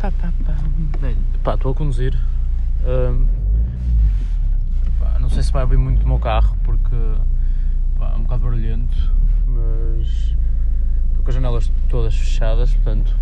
[0.00, 0.54] pá pá pá.
[1.42, 2.16] Pá, estou a conduzir.
[2.84, 3.26] Ahm,
[4.98, 6.96] pá, não sei se vai ouvir muito do meu carro porque
[7.98, 9.12] pá, é um bocado barulhento,
[9.46, 10.06] mas
[11.08, 13.16] estou com as janelas todas fechadas, portanto.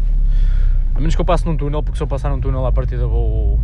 [0.95, 3.07] A menos que eu passe num túnel, porque se eu passar num túnel à partida
[3.07, 3.59] vou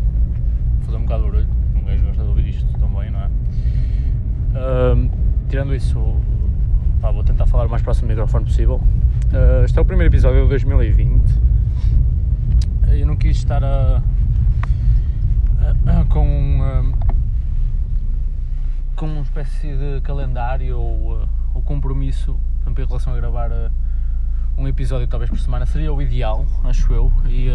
[0.82, 1.48] fazer um bocado de barulho.
[1.76, 3.30] Um gajo gosta de ouvir isto também, não é?
[4.54, 5.10] Ahm,
[5.48, 5.98] tirando isso,
[7.00, 8.80] pá, vou tentar falar o mais próximo do microfone possível.
[9.32, 11.09] Ah, este é o primeiro episódio de 2020.
[13.50, 14.00] Estar a,
[15.60, 16.92] a- a- com um,
[18.94, 23.72] com uma espécie de calendário ou, ah, ou compromisso em relação a gravar ah,
[24.56, 25.66] um episódio talvez por semana.
[25.66, 27.12] Seria o ideal, acho eu.
[27.26, 27.48] E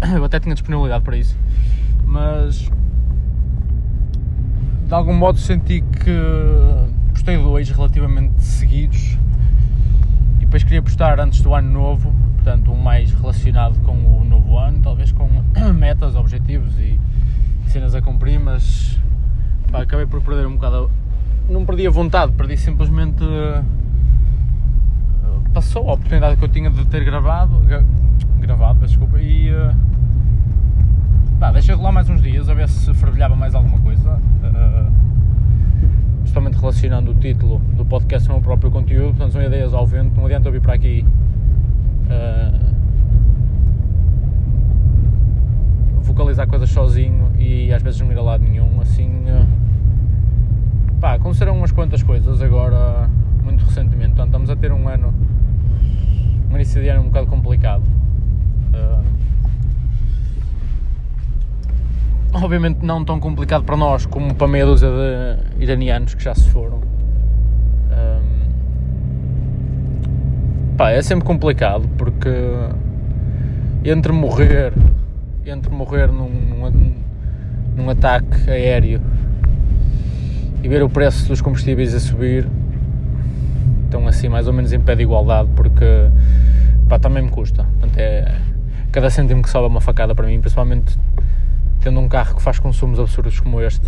[0.00, 1.36] ah, eu até tinha disponibilidade para isso.
[2.04, 2.70] Mas
[4.86, 6.20] de algum modo senti que
[7.10, 9.18] postei dois relativamente seguidos
[10.36, 13.76] e depois queria postar antes do ano novo, portanto um mais relacionado
[14.66, 15.28] ano, talvez com
[15.74, 16.98] metas, objetivos e
[17.68, 19.00] cenas a cumprir, mas
[19.70, 20.90] pá, acabei por perder um bocado.
[21.48, 23.22] Não perdi a vontade, perdi simplesmente.
[23.24, 23.62] eh,
[25.54, 27.84] Passou a oportunidade que eu tinha de ter gravado, gra-
[28.40, 29.72] gravado, desculpa, e eh,
[31.40, 34.18] Pá, deixa rolar mais uns dias a ver se fervilhava mais alguma coisa.
[36.24, 40.14] Justamente relacionando o título do podcast com o próprio conteúdo, portanto são ideias ao vento,
[40.16, 41.06] não adianta eu vir para aqui
[42.10, 42.75] uh,
[46.06, 49.46] vocalizar coisas sozinho e às vezes não ir a lado nenhum, assim uh,
[51.00, 53.10] pá, aconteceram umas quantas coisas agora
[53.42, 55.12] muito recentemente, portanto estamos a ter um ano
[56.50, 57.82] um início de ano um bocado complicado.
[58.72, 59.04] Uh,
[62.32, 66.48] obviamente não tão complicado para nós como para meia dúzia de iranianos que já se
[66.48, 66.80] foram.
[67.90, 68.46] Ahm,
[70.76, 72.30] pá, é sempre complicado porque
[73.84, 74.72] entre morrer,
[75.50, 76.94] entre morrer num, num,
[77.76, 79.00] num ataque aéreo
[80.60, 82.48] e ver o preço dos combustíveis a subir,
[83.84, 85.84] estão assim mais ou menos em pé de igualdade porque
[86.88, 87.62] pá, também me custa.
[87.62, 88.40] Portanto, é,
[88.90, 90.98] cada cêntimo que sobe é uma facada para mim, principalmente
[91.80, 93.86] tendo um carro que faz consumos absurdos como este,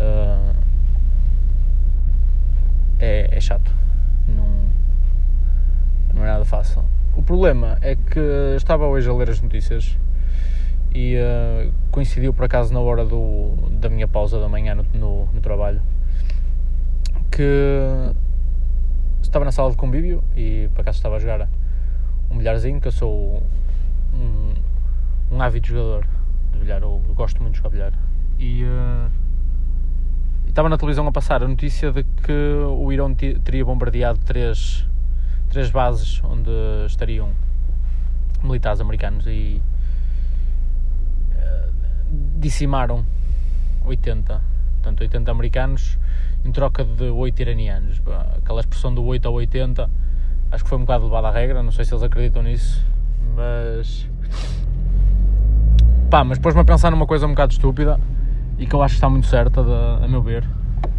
[0.00, 0.52] ah,
[2.98, 3.70] é, é chato.
[4.26, 4.48] Não,
[6.14, 6.82] não é nada fácil.
[7.14, 8.20] O problema é que
[8.56, 9.98] estava hoje a ler as notícias
[10.96, 15.26] e ah, coincidiu por acaso na hora do, da minha pausa da manhã no, no,
[15.26, 15.82] no trabalho
[17.30, 17.42] que
[19.20, 21.50] estava na sala de convívio e por acaso estava a jogar
[22.30, 23.42] um bilharzinho, que eu sou
[24.14, 24.54] um,
[25.30, 26.06] um ávido jogador
[26.52, 27.92] de bilhar, eu gosto muito de jogar bilhar.
[28.38, 28.62] E,
[30.46, 34.86] e estava na televisão a passar a notícia de que o Irão teria bombardeado três,
[35.50, 36.50] três bases onde
[36.86, 37.28] estariam
[38.42, 39.60] militares americanos e
[42.38, 43.04] dizimaram
[43.84, 44.40] 80,
[44.74, 45.98] portanto 80 americanos
[46.44, 48.00] em troca de 8 iranianos.
[48.38, 49.90] Aquela expressão do 8 a 80
[50.52, 52.84] acho que foi um bocado levada à regra, não sei se eles acreditam nisso,
[53.34, 54.08] mas
[56.10, 57.98] Pá, mas pôs-me a pensar numa coisa um bocado estúpida
[58.58, 60.44] e que eu acho que está muito certa, de- a meu ver.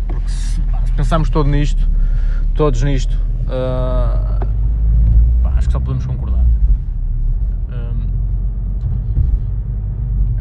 [0.07, 1.87] Porque se, se pensarmos todo nisto,
[2.53, 4.39] todos nisto, ah,
[5.41, 6.43] pá, acho que só podemos concordar.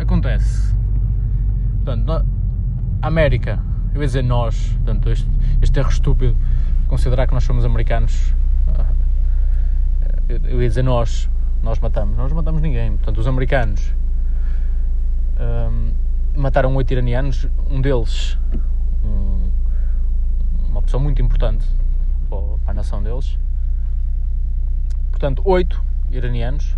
[0.06, 0.74] Acontece.
[1.84, 2.10] Portanto,
[3.02, 3.60] a América,
[3.94, 5.28] eu ia dizer nós, portanto, este,
[5.60, 6.36] este erro estúpido,
[6.88, 8.34] considerar que nós somos americanos,
[8.68, 8.86] ah,
[10.28, 11.28] eu ia dizer nós,
[11.62, 13.94] nós matamos, nós matamos ninguém, portanto, os americanos
[15.38, 15.92] Ahm,
[16.34, 18.38] mataram oito iranianos, um deles,
[19.04, 19.50] um-
[20.66, 21.66] uma pessoa muito importante
[22.30, 23.38] para a nação deles.
[25.10, 26.74] Portanto, oito iranianos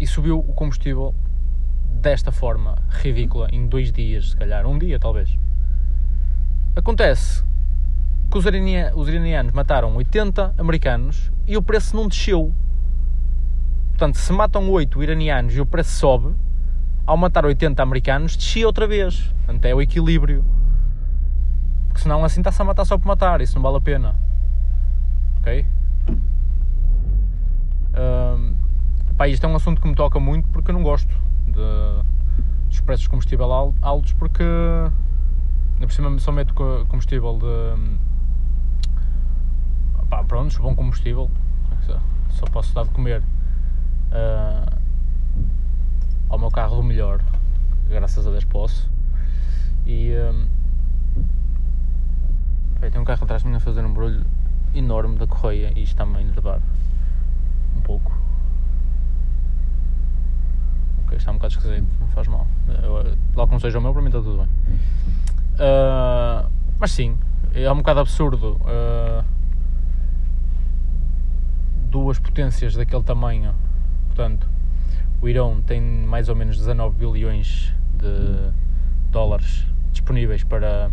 [0.00, 1.14] e subiu o combustível
[1.88, 5.36] desta forma ridícula em dois dias, se calhar, um dia talvez.
[6.76, 7.44] Acontece
[8.30, 8.44] que os,
[8.94, 12.54] os iranianos mataram 80 americanos e o preço não desceu.
[13.90, 16.34] Portanto, se matam 8 iranianos e o preço sobe,
[17.04, 19.34] ao matar 80 americanos, descia outra vez.
[19.44, 20.44] Portanto, é o equilíbrio.
[21.88, 24.14] Porque senão assim está-se a matar só por matar, isso não vale a pena.
[25.38, 25.66] Ok?
[27.94, 28.54] Ahm,
[29.16, 31.12] pá, isto é um assunto que me toca muito porque eu não gosto
[31.58, 37.38] de, dos preços de combustível al- altos porque ainda por cima só meto co- combustível
[37.38, 37.98] de
[40.08, 41.30] pá, pronto, bom combustível
[42.30, 43.22] só, posso dar de comer
[44.12, 44.72] ah,
[46.28, 47.20] ao meu carro do melhor
[47.88, 48.88] graças a Deus posso
[49.86, 50.12] e
[52.80, 54.24] bem, tem um carro atrás de mim a fazer um barulho
[54.74, 56.60] enorme da correia e isto está-me a enervar
[57.76, 58.17] um pouco.
[61.08, 62.46] Ok, está um bocado esquisito, não faz mal.
[62.82, 64.48] Eu, lá como seja o meu, para mim está tudo bem.
[65.54, 67.16] Uh, mas sim,
[67.54, 68.60] é um bocado absurdo.
[68.60, 69.24] Uh,
[71.90, 73.54] duas potências daquele tamanho,
[74.08, 74.46] portanto,
[75.22, 78.52] o Irão tem mais ou menos 19 bilhões de
[79.10, 80.90] dólares disponíveis para,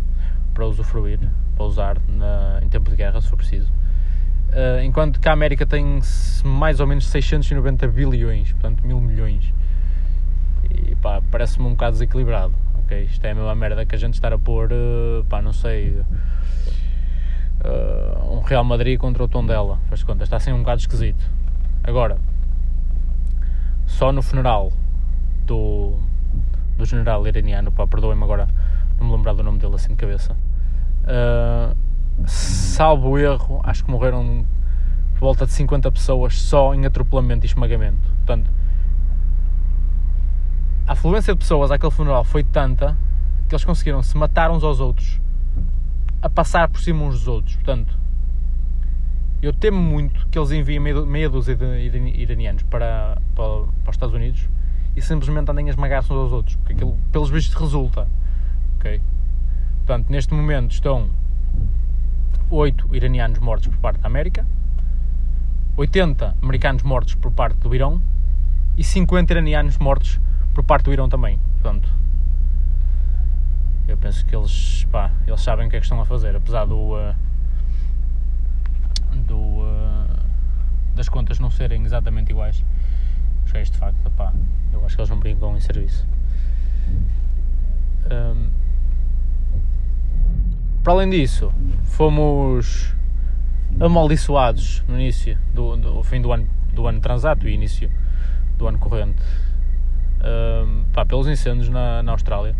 [0.54, 1.20] para usufruir,
[1.54, 3.70] para usar na, em tempo de guerra, se for preciso.
[4.48, 6.00] Uh, enquanto que a América tem
[6.42, 9.52] mais ou menos 690 bilhões, portanto mil milhões.
[10.70, 12.54] E pá, parece-me um bocado desequilibrado.
[12.84, 13.04] Okay?
[13.04, 15.90] Isto é a mesma merda que a gente estar a pôr, uh, pá, não sei,
[17.64, 19.78] uh, um Real Madrid contra o Tondela.
[19.88, 21.30] Faz contas, está assim um bocado esquisito.
[21.82, 22.18] Agora,
[23.86, 24.72] só no funeral
[25.46, 25.98] do,
[26.76, 28.48] do general iraniano, pá, perdoem-me agora
[28.98, 30.36] não me lembrar do nome dele assim de cabeça.
[31.04, 31.76] Uh,
[32.26, 34.44] salvo erro, acho que morreram
[35.18, 38.08] volta de 50 pessoas só em atropelamento e esmagamento.
[38.18, 38.50] Portanto,
[40.86, 42.96] a afluência de pessoas àquele funeral foi tanta
[43.48, 45.20] que eles conseguiram se matar uns aos outros
[46.22, 47.56] a passar por cima uns dos outros.
[47.56, 47.98] Portanto,
[49.42, 51.64] eu temo muito que eles enviem meia dúzia de
[52.20, 54.48] iranianos para, para, para os Estados Unidos
[54.94, 58.08] e simplesmente andem a esmagar-se uns aos outros, porque aquilo, pelos vistos, resulta.
[58.76, 59.00] Ok?
[59.78, 61.10] Portanto, neste momento estão
[62.48, 64.46] 8 iranianos mortos por parte da América,
[65.76, 68.00] 80 americanos mortos por parte do Irão
[68.76, 70.20] e 50 iranianos mortos
[70.56, 71.38] por parte do Irão também.
[71.60, 71.86] Portanto,
[73.86, 76.64] eu penso que eles, pá, eles sabem o que é que estão a fazer, apesar
[76.64, 77.14] do, uh,
[79.26, 80.16] do uh,
[80.94, 82.64] das contas não serem exatamente iguais.
[83.44, 84.32] Os gajos de facto, pá,
[84.72, 86.08] eu acho que eles não brincam em serviço.
[88.10, 88.48] Um,
[90.82, 91.52] para além disso,
[91.84, 92.94] fomos
[93.78, 97.90] amaldiçoados no início do, do fim do ano, do ano transato e início
[98.56, 99.22] do ano corrente
[100.22, 102.54] um, pá, pelos incêndios na, na Austrália.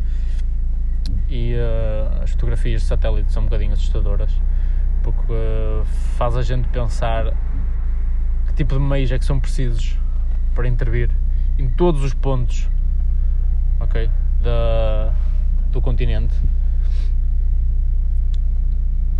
[1.28, 4.30] E uh, as fotografias de satélite são um bocadinho assustadoras
[5.06, 5.84] porque uh,
[6.16, 7.32] faz a gente pensar
[8.48, 9.96] que tipo de meios é que são precisos
[10.52, 11.10] para intervir
[11.56, 12.68] em todos os pontos
[13.78, 14.10] ok
[14.42, 15.14] da,
[15.70, 16.34] do continente.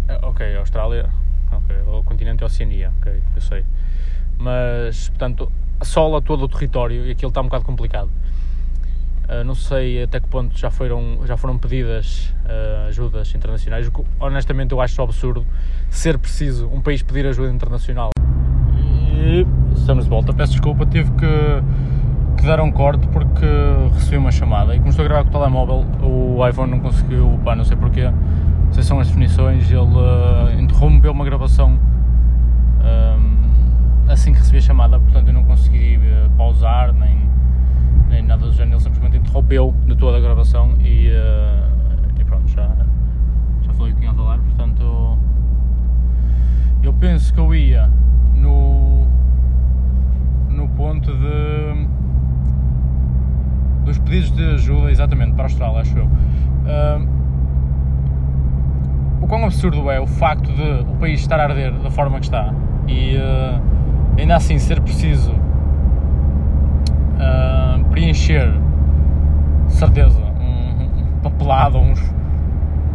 [0.09, 1.09] Eh, ok, Austrália
[1.53, 3.65] ok, o continente é Oceania ok, eu sei.
[4.39, 8.11] Mas portanto assola todo o território e aquilo está um bocado complicado
[9.29, 13.91] Uh, não sei até que ponto já foram, já foram pedidas uh, ajudas internacionais.
[14.21, 15.45] Honestamente, eu acho absurdo
[15.91, 18.11] ser preciso um país pedir ajuda internacional.
[19.13, 19.45] E
[19.75, 20.33] estamos de volta.
[20.33, 23.47] Peço desculpa, tive que, que dar um corte porque
[23.95, 27.41] recebi uma chamada e como estou a gravar com o telemóvel, o iPhone não conseguiu,
[27.45, 31.79] pá, não sei porquê, não sei se são as definições, ele uh, interrompeu uma gravação
[34.09, 35.99] assim que recebi a chamada, portanto eu não consegui
[36.37, 37.16] pausar nem
[38.27, 42.69] nada do género, ele simplesmente interrompeu de toda a gravação e, uh, e pronto, já,
[43.63, 45.19] já falei o que tinha a falar, portanto
[46.83, 47.91] eu penso que eu ia
[48.35, 49.07] no,
[50.49, 51.87] no ponto de
[53.85, 56.05] dos pedidos de ajuda, exatamente, para a Austrália, acho eu.
[56.07, 57.09] Uh,
[59.23, 62.27] o quão absurdo é o facto de o país estar a arder da forma que
[62.27, 62.53] está
[62.89, 63.61] e uh,
[64.19, 65.33] ainda assim ser preciso
[67.17, 68.53] uh, preencher,
[69.69, 72.01] certeza, um, papelado, uns,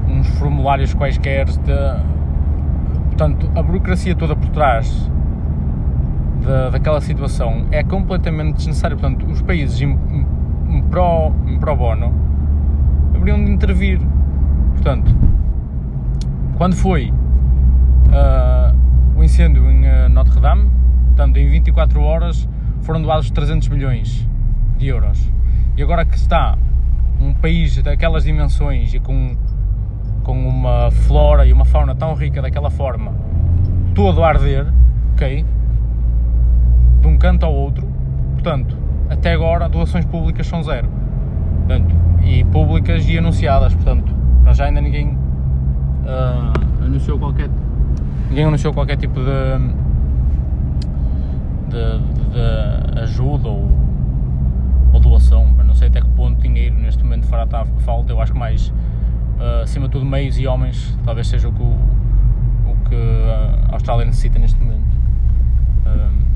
[0.08, 2.01] uns formulários quaisquer, de,
[3.08, 5.10] portanto, a burocracia toda por trás
[6.42, 8.98] de, daquela situação é completamente desnecessária.
[8.98, 9.98] Portanto, os países em,
[10.70, 12.13] em, pro, em pro bono
[13.13, 14.00] deveriam de intervir.
[14.74, 15.16] Portanto,
[16.58, 18.75] quando foi uh,
[19.18, 20.70] o incêndio em uh, Notre Dame,
[21.08, 22.48] portanto, em 24 horas
[22.82, 24.28] foram doados 300 milhões
[24.78, 25.32] de euros.
[25.78, 26.58] E agora que está
[27.20, 29.36] um país daquelas dimensões e com,
[30.24, 33.14] com uma flora e uma fauna tão rica daquela forma,
[33.94, 34.72] todo a arder,
[35.14, 35.46] ok?
[37.00, 37.88] De um canto ao outro,
[38.34, 38.78] portanto,
[39.10, 40.90] até agora doações públicas são zero.
[41.60, 47.50] Portanto, e públicas e anunciadas, portanto, para já ainda ninguém uh, anunciou qualquer
[48.30, 49.82] ninguém anunciou qualquer tipo de
[51.70, 53.70] de, de ajuda ou,
[54.94, 58.40] ou doação, não sei até que ponto dinheiro neste momento fará falta, eu acho que
[58.40, 58.70] mais
[59.40, 62.96] uh, acima de tudo meios e homens talvez seja o que, o, o que
[63.70, 64.96] a Austrália necessita neste momento.
[65.86, 66.32] Uh,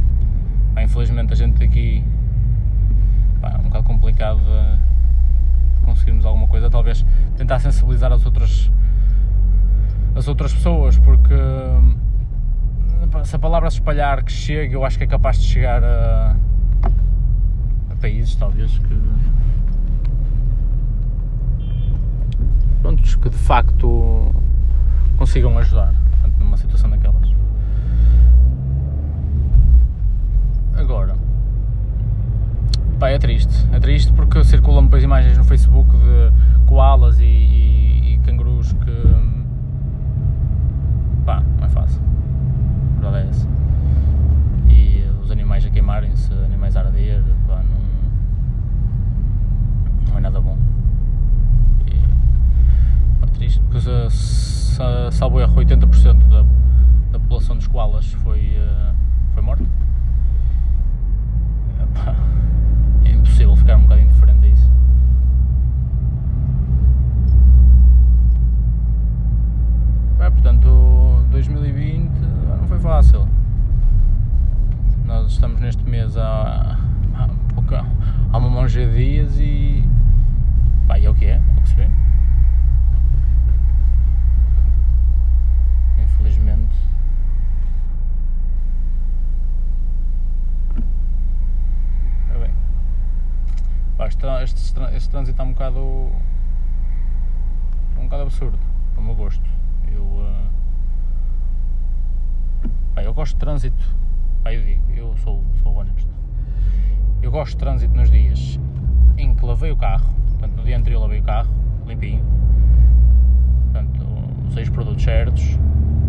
[0.83, 2.03] infelizmente a gente aqui
[3.41, 8.71] pá, é um bocado complicado de conseguirmos alguma coisa, talvez tentar sensibilizar as outras
[10.15, 11.33] as outras pessoas porque
[13.23, 16.35] se a palavra se espalhar que chega, eu acho que é capaz de chegar a,
[17.89, 19.01] a países, talvez, que.
[22.81, 24.33] Prontos, que de facto
[25.17, 27.33] consigam ajudar portanto, numa situação daquelas.
[30.75, 31.15] Agora,
[32.99, 33.53] pá, é triste.
[33.71, 39.03] É triste porque circulam depois imagens no Facebook de koalas e, e, e cangurus que.
[41.25, 42.01] pá, não é fácil.
[42.94, 43.47] A verdade é essa.
[44.69, 47.77] E os animais a queimarem-se, animais a arder, pá, não.
[50.09, 50.57] não é nada bom.
[51.87, 51.99] E,
[53.19, 54.75] pá, triste porque se,
[55.11, 56.43] salvo erro 80% da,
[57.11, 58.93] da população dos koalas foi, uh,
[59.33, 59.65] foi morta.
[61.83, 62.15] Epá,
[63.05, 64.71] é impossível ficar um bocado indiferente a isso.
[70.19, 72.35] É, portanto, 2020
[72.65, 73.27] não foi fácil.
[75.05, 76.79] Nós estamos neste mês há,
[77.13, 77.85] há, pouca,
[78.31, 79.87] há uma monja de dias e.
[80.87, 81.87] pá, e é o que é, é o que se vê.
[86.03, 86.75] Infelizmente.
[92.31, 92.51] Ora bem.
[93.95, 94.07] Pá,
[94.41, 94.73] este,
[95.05, 95.79] este trânsito está um bocado.
[97.99, 98.57] um bocado absurdo,
[98.93, 99.47] para o meu gosto.
[99.87, 100.01] Eu.
[100.01, 100.49] Uh,
[102.97, 103.95] eu gosto de trânsito.
[104.43, 106.09] Pá, eu digo, eu sou, sou honesto.
[107.21, 108.59] Eu gosto de trânsito nos dias
[109.17, 110.11] em que lavei o carro.
[110.29, 111.53] Portanto, no dia anterior lavei o carro,
[111.85, 112.23] limpinho.
[113.65, 114.07] Portanto,
[114.47, 115.59] usei os produtos certos.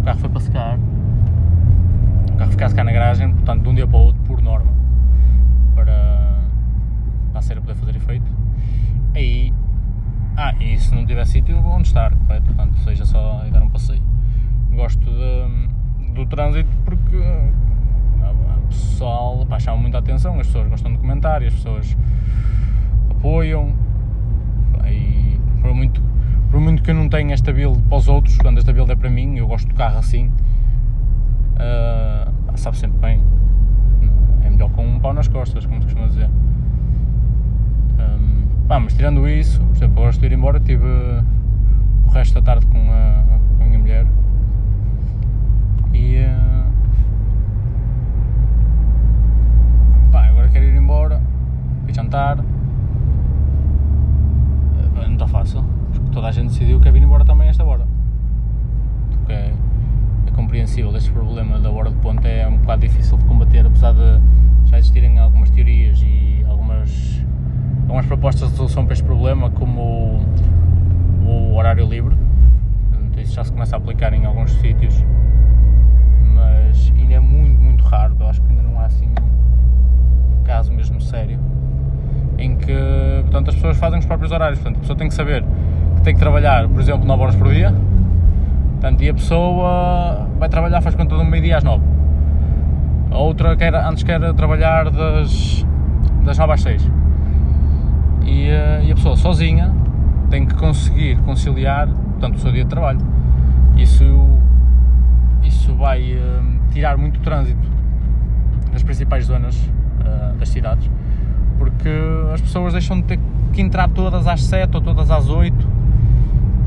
[0.00, 0.79] O carro foi para secar.
[2.33, 4.73] O carro fica secar na garagem, portanto, de um dia para o outro, por norma.
[5.75, 6.41] Para,
[7.33, 8.46] para a cera poder fazer efeito.
[9.16, 9.50] Aí.
[10.37, 12.44] Ah, e se não tiver sítio, onde estar, correto?
[12.44, 14.02] Portanto, seja só dar um passeio.
[14.75, 20.99] Gosto de, do trânsito porque o pessoal pá, chama muita atenção, as pessoas gostam de
[20.99, 21.96] comentar, as pessoas
[23.11, 23.73] apoiam
[24.87, 26.02] e por muito,
[26.50, 28.96] por muito que eu não tenha esta build para os outros, quando esta build é
[28.96, 30.30] para mim, eu gosto do carro assim,
[31.54, 33.23] uh, sabe sempre bem,
[34.44, 36.28] é melhor com um pau nas costas, como se costuma dizer.
[38.68, 42.66] Pá, mas tirando isso, por exemplo, gosto de ir embora, tive o resto da tarde
[42.66, 43.23] com a,
[43.56, 44.06] com a minha mulher
[45.92, 46.66] e uh,
[50.11, 51.23] pá, agora quero ir embora,
[51.87, 52.40] ir jantar.
[52.40, 52.44] Uh,
[54.94, 57.64] não está fácil, porque toda a gente decidiu que quer vir embora também a esta
[57.64, 57.87] hora.
[59.11, 59.54] Porque é,
[60.26, 63.92] é compreensível, este problema da hora de ponta é um bocado difícil de combater, apesar
[63.92, 64.20] de
[64.64, 67.25] já existirem algumas teorias e algumas,
[67.87, 70.21] algumas propostas de solução para este problema, como
[71.25, 72.16] o, o horário livre.
[72.90, 75.02] Portanto, isso já se começa a aplicar em alguns sítios
[76.37, 78.16] mas ainda é muito, muito raro.
[78.21, 81.38] Eu acho que ainda não há assim um caso mesmo sério
[82.38, 82.75] em que
[83.23, 84.59] portanto, as pessoas fazem os próprios horários.
[84.59, 85.43] Portanto, a pessoa tem que saber
[85.97, 87.75] que tem que trabalhar, por exemplo, 9 horas por dia.
[88.73, 91.83] Portanto, e a pessoa vai trabalhar, faz conta de um meio-dia às 9.
[93.11, 95.66] A outra quer, antes quer trabalhar das,
[96.25, 96.90] das 9 às 6.
[98.26, 99.73] E, eh, e a pessoa sozinha
[100.28, 103.00] tem que conseguir conciliar portanto, o seu dia de trabalho.
[103.76, 104.04] Isso
[105.42, 106.42] isso vai uh,
[106.73, 107.68] tirar muito trânsito
[108.73, 110.90] nas principais zonas uh, das cidades,
[111.56, 111.88] porque
[112.35, 113.21] as pessoas deixam de ter
[113.52, 115.68] que entrar todas às 7 ou todas às 8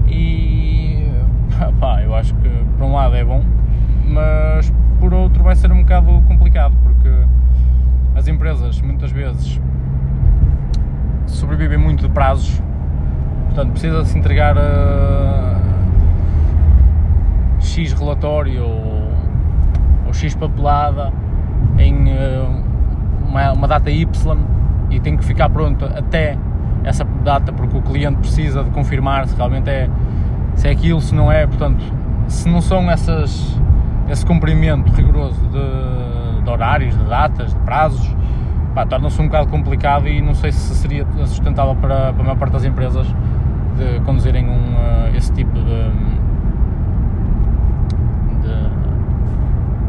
[0.07, 1.11] e
[2.03, 3.43] eu acho que por um lado é bom,
[4.07, 7.09] mas por outro vai ser um bocado complicado, porque
[8.15, 9.59] as empresas muitas vezes
[11.29, 12.61] sobrevivem muito de prazos,
[13.45, 15.59] portanto precisa-se entregar uh,
[17.59, 19.11] X relatório ou,
[20.07, 21.11] ou X papelada
[21.77, 22.63] em uh,
[23.27, 24.37] uma, uma, data Y
[24.89, 26.37] e tem que ficar pronto até
[26.83, 29.89] essa data porque o cliente precisa de confirmar se realmente é
[30.59, 31.81] se é aquilo, se não é, portanto,
[32.27, 33.57] se não são essas,
[34.09, 38.13] esse cumprimento rigoroso de, de horários, de datas, de prazos,
[38.89, 42.53] torna-se um bocado complicado e não sei se seria sustentável para, para a maior parte
[42.53, 43.07] das empresas
[43.77, 45.91] de conduzirem um, uh, esse tipo de,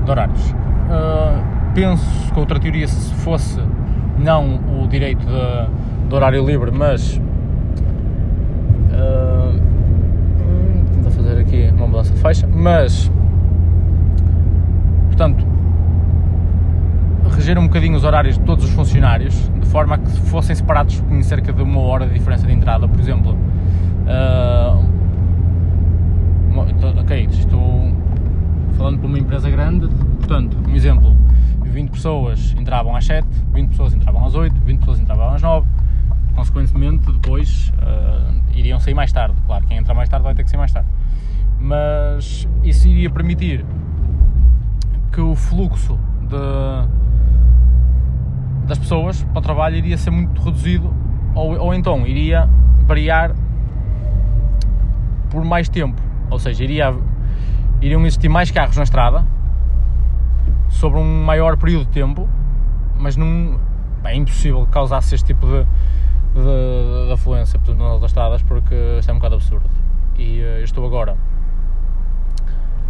[0.04, 0.50] de horários.
[0.50, 1.42] Uh,
[1.74, 3.60] penso que outra teoria, se fosse
[4.18, 7.20] não o direito de, de horário livre, mas.
[8.92, 9.60] Uh,
[10.92, 13.10] tenta fazer aqui uma mudança de faixa, mas.
[15.06, 15.46] Portanto,
[17.58, 21.22] um bocadinho os horários de todos os funcionários, de forma a que fossem separados com
[21.22, 23.36] cerca de uma hora de diferença de entrada, por exemplo.
[24.06, 24.90] Uh,
[27.00, 27.94] ok, estou
[28.76, 29.88] falando para uma empresa grande,
[30.30, 31.16] Portanto, um exemplo,
[31.60, 35.66] 20 pessoas entravam às 7, 20 pessoas entravam às 8, 20 pessoas entravam às 9,
[36.36, 40.50] consequentemente depois uh, iriam sair mais tarde, claro, quem entra mais tarde vai ter que
[40.50, 40.88] sair mais tarde.
[41.58, 43.64] Mas isso iria permitir
[45.10, 46.86] que o fluxo de,
[48.70, 50.94] das pessoas para o trabalho iria ser muito reduzido
[51.34, 52.48] ou, ou então iria
[52.86, 53.34] variar
[55.28, 56.00] por mais tempo,
[56.30, 56.94] ou seja, iria,
[57.80, 59.26] iriam existir mais carros na estrada
[60.68, 62.28] sobre um maior período de tempo,
[62.96, 63.60] mas não,
[64.04, 65.64] é impossível que causasse este tipo de,
[66.34, 69.68] de, de afluência nas autostradas porque isto é um bocado absurdo.
[70.16, 71.16] E uh, eu estou agora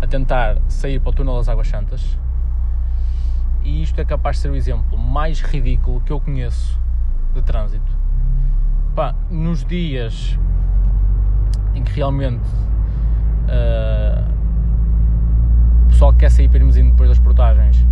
[0.02, 2.18] a tentar sair para o túnel das Águas Santas
[3.70, 6.76] e isto é capaz de ser o exemplo mais ridículo que eu conheço
[7.32, 7.96] de trânsito.
[8.96, 10.36] Pá, nos dias
[11.74, 12.48] em que realmente
[13.46, 14.28] uh,
[15.84, 17.86] o pessoal que quer sair para indo depois das portagens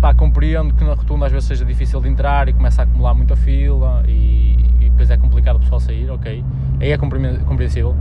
[0.00, 3.14] pá, compreendo que na rotunda às vezes seja difícil de entrar e começa a acumular
[3.14, 6.44] muita fila e, e depois é complicado o pessoal sair, ok,
[6.80, 7.96] aí é compreensível,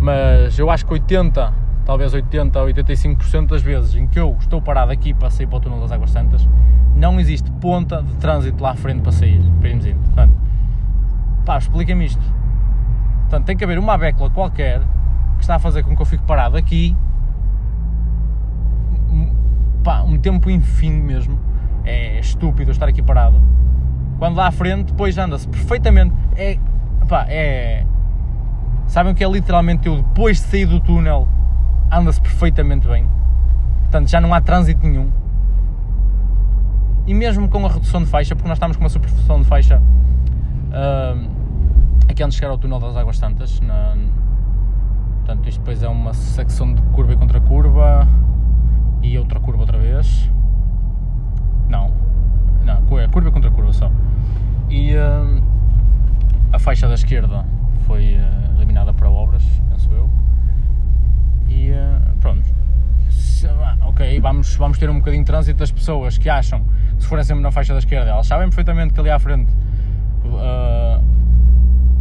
[0.00, 1.52] mas eu acho que 80,
[1.86, 5.56] talvez 80 ou 85% das vezes em que eu estou parado aqui para sair para
[5.56, 6.46] o túnel das Águas Santas,
[6.94, 10.00] não existe ponta de trânsito lá à frente para sair, para irmos indo.
[10.00, 10.36] Portanto,
[11.46, 12.22] pá, explica-me isto.
[13.22, 14.80] Portanto, tem que haver uma bécula qualquer
[15.36, 16.94] que está a fazer com que eu fique parado aqui
[19.86, 21.38] pá, um tempo infinito mesmo.
[21.84, 23.40] É estúpido estar aqui parado.
[24.18, 26.12] Quando lá à frente, depois anda-se perfeitamente.
[26.34, 26.58] É.
[27.08, 27.86] Pá, é.
[28.88, 31.28] Sabem o que é literalmente eu, depois de sair do túnel,
[31.90, 33.08] anda-se perfeitamente bem.
[33.82, 35.10] Portanto, já não há trânsito nenhum.
[37.06, 39.80] E mesmo com a redução de faixa, porque nós estamos com uma superfusão de faixa
[39.80, 41.30] uh,
[42.08, 43.60] aqui antes de chegar ao túnel das Águas Santas.
[43.60, 43.96] Na,
[45.18, 48.08] portanto, isto depois é uma secção de curva e contra curva
[49.02, 50.30] e outra curva outra vez.
[51.68, 51.92] Não,
[52.64, 53.90] não, é curva contra curva só.
[54.68, 55.42] E uh,
[56.52, 57.44] a faixa da esquerda
[57.86, 60.10] foi uh, eliminada para obras, penso eu.
[61.48, 62.44] E uh, pronto.
[63.10, 63.46] Se,
[63.82, 66.64] ok, vamos, vamos ter um bocadinho de trânsito das pessoas que acham
[66.96, 69.52] que se forem sempre na faixa da esquerda, elas sabem perfeitamente que ali à frente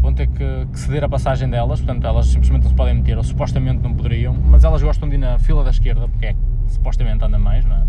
[0.02, 3.16] vão ter que, que, ceder a passagem delas, portanto elas simplesmente não se podem meter,
[3.16, 6.36] ou supostamente não poderiam, mas elas gostam de ir na fila da esquerda, porque é
[6.68, 7.84] supostamente anda mais, não é?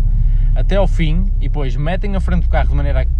[0.55, 3.11] Até ao fim e depois metem a frente do carro de maneira a que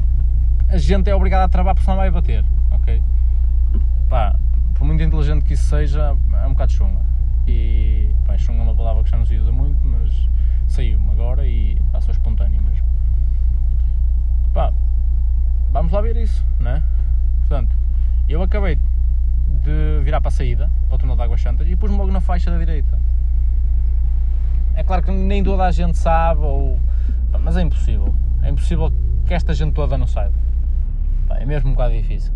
[0.69, 3.01] a gente é obrigado a travar porque senão vai bater, ok?
[4.07, 4.35] Pá,
[4.75, 7.01] por muito inteligente que isso seja, é um bocado chunga.
[7.47, 9.83] E pá, chunga é uma palavra que já não se usa muito,
[10.77, 12.85] saiu-me agora e passou espontâneo mesmo.
[14.53, 14.71] Pá,
[15.71, 16.83] vamos lá ver isso, não é?
[17.39, 17.75] Portanto,
[18.29, 21.97] eu acabei de virar para a saída, para o túnel de Águas Santas, e pus-me
[21.97, 22.99] logo na faixa da direita.
[24.75, 26.79] É claro que nem toda a gente sabe, ou,
[27.41, 28.13] mas é impossível.
[28.43, 28.93] É impossível
[29.25, 30.35] que esta gente toda não saiba.
[31.31, 32.31] É mesmo um bocado difícil.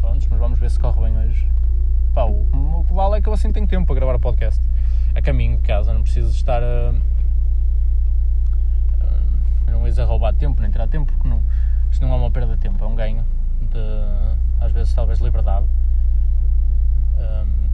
[0.00, 1.48] Prontos, mas vamos ver se corre bem hoje.
[2.12, 2.44] Pá, o,
[2.80, 4.60] o que vale é que eu assim tenho tempo para gravar o podcast.
[5.14, 6.94] A caminho de casa, não preciso estar a.
[9.00, 11.42] a não vou dizer roubar tempo, nem tirar tempo, porque não,
[11.90, 13.24] isto não é uma perda de tempo, é um ganho
[13.60, 15.66] de, às vezes, talvez, liberdade.
[17.18, 17.68] Um,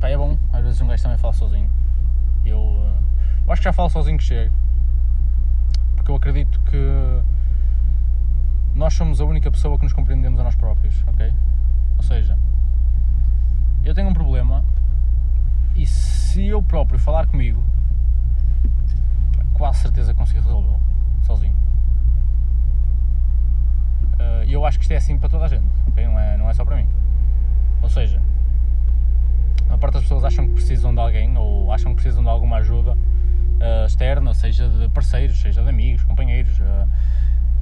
[0.00, 1.70] pá, é bom, às vezes um gajo também fala sozinho.
[2.44, 2.96] Eu, uh,
[3.46, 4.54] eu acho que já falo sozinho que chego.
[5.96, 7.22] Porque eu acredito que
[8.74, 11.32] nós somos a única pessoa que nos compreendemos a nós próprios, ok?
[11.96, 12.36] Ou seja,
[13.84, 14.64] eu tenho um problema
[15.74, 17.62] e se eu próprio falar comigo,
[19.54, 20.80] quase certeza consigo resolvê-lo
[21.22, 21.54] sozinho.
[24.46, 26.06] E uh, eu acho que isto é assim para toda a gente, ok?
[26.06, 26.86] Não é, não é só para mim.
[27.82, 28.20] Ou seja,
[29.70, 32.56] a parte das pessoas acham que precisam de alguém ou acham que precisam de alguma
[32.56, 36.58] ajuda uh, externa, seja de parceiros, seja de amigos, companheiros.
[36.60, 36.88] Uh,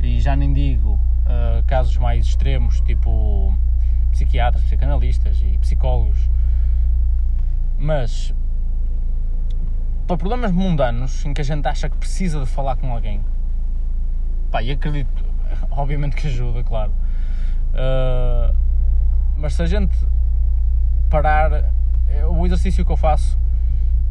[0.00, 3.56] e já nem digo uh, casos mais extremos, tipo
[4.10, 6.18] psiquiatras, psicanalistas e psicólogos.
[7.82, 8.32] Mas
[10.06, 13.20] para problemas mundanos em que a gente acha que precisa de falar com alguém,
[14.52, 15.24] pá, e acredito,
[15.68, 16.92] obviamente que ajuda, claro.
[19.36, 19.98] mas se a gente
[21.10, 21.72] parar
[22.06, 23.36] é, o exercício que eu faço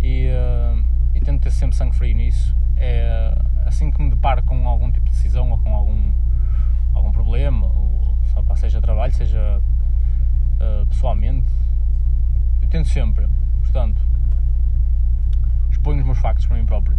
[0.02, 0.84] e, uh,
[1.16, 3.34] e tento ter sempre sangue frio nisso é
[3.66, 6.12] assim que me deparo com algum tipo de decisão ou com algum,
[6.94, 8.18] algum problema, ou,
[8.58, 9.62] seja trabalho, seja
[10.60, 11.48] uh, pessoalmente,
[12.62, 13.30] eu tento sempre,
[13.72, 14.02] portanto,
[15.72, 16.96] exponho os meus factos para mim próprio,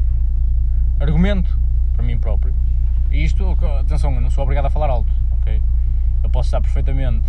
[0.99, 1.59] argumento
[1.93, 2.55] para mim próprio,
[3.11, 3.47] e isto,
[3.79, 5.63] atenção, eu não sou obrigado a falar alto, ok?
[6.23, 7.29] Eu posso estar perfeitamente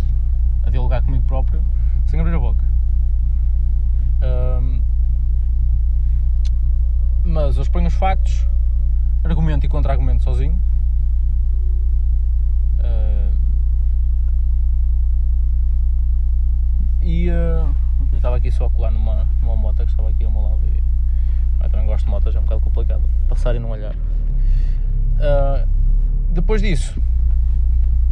[0.64, 1.62] a dialogar comigo próprio
[2.06, 2.64] sem abrir a boca.
[4.22, 4.80] Um,
[7.24, 8.48] mas eu exponho os factos,
[9.22, 10.58] argumento e contra-argumento sozinho.
[12.78, 13.34] Uh,
[17.02, 17.83] e uh,
[18.14, 20.60] eu estava aqui só a colar numa, numa moto que estava aqui ao meu lado
[20.66, 20.82] e
[21.62, 23.94] eu também gosto de motas, é um bocado complicado passar e não olhar.
[23.94, 25.68] Uh,
[26.30, 27.00] depois disso,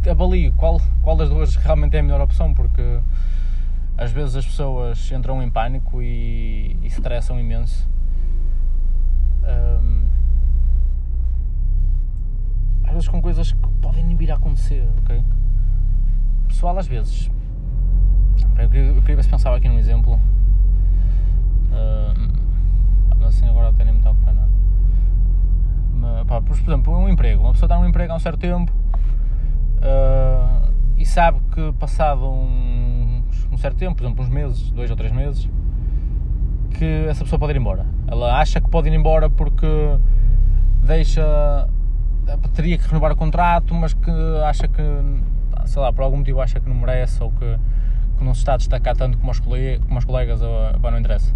[0.09, 2.99] avalio qual, qual das duas realmente é a melhor opção, porque
[3.97, 7.87] às vezes as pessoas entram em pânico e, e estressam imenso.
[12.93, 15.23] Às vezes com coisas que podem vir a acontecer, ok?
[16.47, 17.31] Pessoal, às vezes.
[18.57, 20.19] Eu queria, eu queria ver se pensava aqui num exemplo.
[21.71, 22.29] Um,
[23.19, 24.49] mas assim agora até nem me está a ocupar nada.
[25.93, 27.41] Mas, pá, por exemplo, um emprego.
[27.41, 28.71] Uma pessoa está num emprego há um certo tempo
[29.83, 34.95] uh, e sabe que passado um, um, certo tempo, por exemplo, uns meses, dois ou
[34.95, 35.49] três meses,
[36.71, 37.85] que essa pessoa pode ir embora.
[38.07, 39.67] Ela acha que pode ir embora porque
[40.81, 41.67] deixa.
[42.53, 44.11] teria que renovar o contrato, mas que
[44.45, 44.81] acha que,
[45.65, 47.57] sei lá, por algum motivo acha que não merece ou que,
[48.23, 51.33] que não se está a destacar tanto como os, como os colegas, ou, não interessa.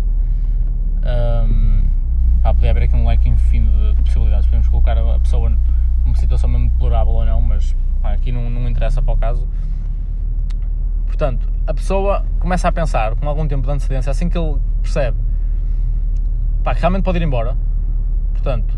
[1.04, 1.84] Um,
[2.42, 4.46] pá, podia haver aqui um leque infinito de possibilidades.
[4.48, 5.52] Podemos colocar a pessoa
[6.04, 9.48] numa situação mesmo deplorável ou não, mas pá, aqui não, não interessa para o caso.
[11.06, 15.18] Portanto, a pessoa começa a pensar com algum tempo de antecedência, assim que ele percebe
[16.64, 17.58] pá, que realmente pode ir embora.
[18.32, 18.78] Portanto,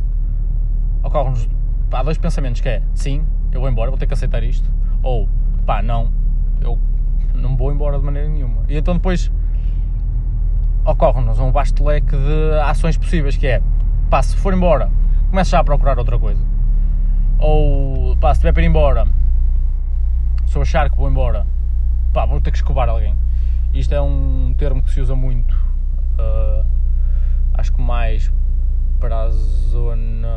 [1.04, 1.48] ocorre-nos
[1.91, 4.69] há dois pensamentos que é sim, eu vou embora, vou ter que aceitar isto,
[5.04, 5.28] ou
[5.65, 6.12] pá, não,
[6.62, 6.80] eu
[7.33, 8.63] não vou embora de maneira nenhuma.
[8.67, 9.31] E então depois
[10.85, 13.61] ocorre-nos um vasto leque de ações possíveis que é
[14.09, 14.89] pá, se for embora,
[15.29, 16.43] começa já a procurar outra coisa.
[17.37, 19.07] Ou pá, se tiver para ir embora,
[20.45, 21.45] se eu achar que vou embora,
[22.11, 23.15] pá, vou ter que escovar alguém.
[23.73, 25.53] Isto é um termo que se usa muito,
[26.17, 26.65] uh,
[27.53, 28.33] acho que mais
[28.99, 30.27] para a zona,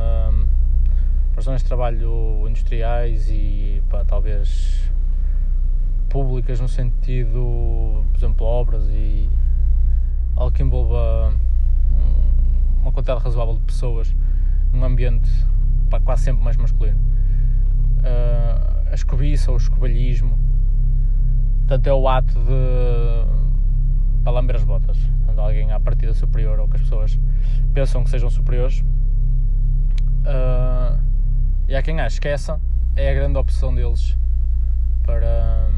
[1.30, 4.90] para as zonas de trabalho industriais e pá, talvez
[6.12, 9.30] públicas no sentido, por exemplo, obras e
[10.36, 11.34] algo que envolva
[12.82, 14.14] uma quantidade razoável de pessoas
[14.74, 15.30] num ambiente
[15.88, 16.98] pá, quase sempre mais masculino.
[16.98, 20.38] Uh, a escobiça ou o escobalhismo,
[21.60, 23.42] portanto, é o ato de
[24.22, 24.98] para lamber as botas.
[24.98, 27.18] Portanto, alguém à partida superior ou que as pessoas
[27.72, 28.84] pensam que sejam superiores.
[30.26, 31.00] Uh,
[31.66, 32.60] e há quem acha que essa
[32.96, 34.16] é a grande opção deles
[35.04, 35.70] para,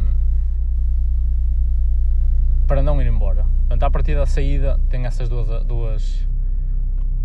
[2.67, 3.45] para não ir embora.
[3.61, 6.27] Portanto, à partida da saída tem essas duas, duas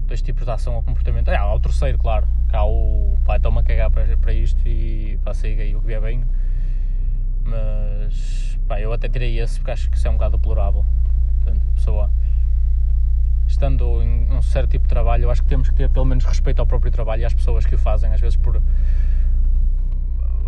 [0.07, 1.29] dois tipos de ação ou comportamento.
[1.29, 4.59] Ah, há o terceiro, claro, que há o pá, estou-me a cagar para, para isto
[4.67, 6.25] e pá, siga aí o que vier bem.
[7.43, 10.83] Mas pá, eu até tirei esse porque acho que isso é um bocado deplorável.
[11.37, 12.09] Portanto, a pessoa
[13.47, 16.25] estando em um certo tipo de trabalho, eu acho que temos que ter pelo menos
[16.25, 18.61] respeito ao próprio trabalho e às pessoas que o fazem, às vezes por.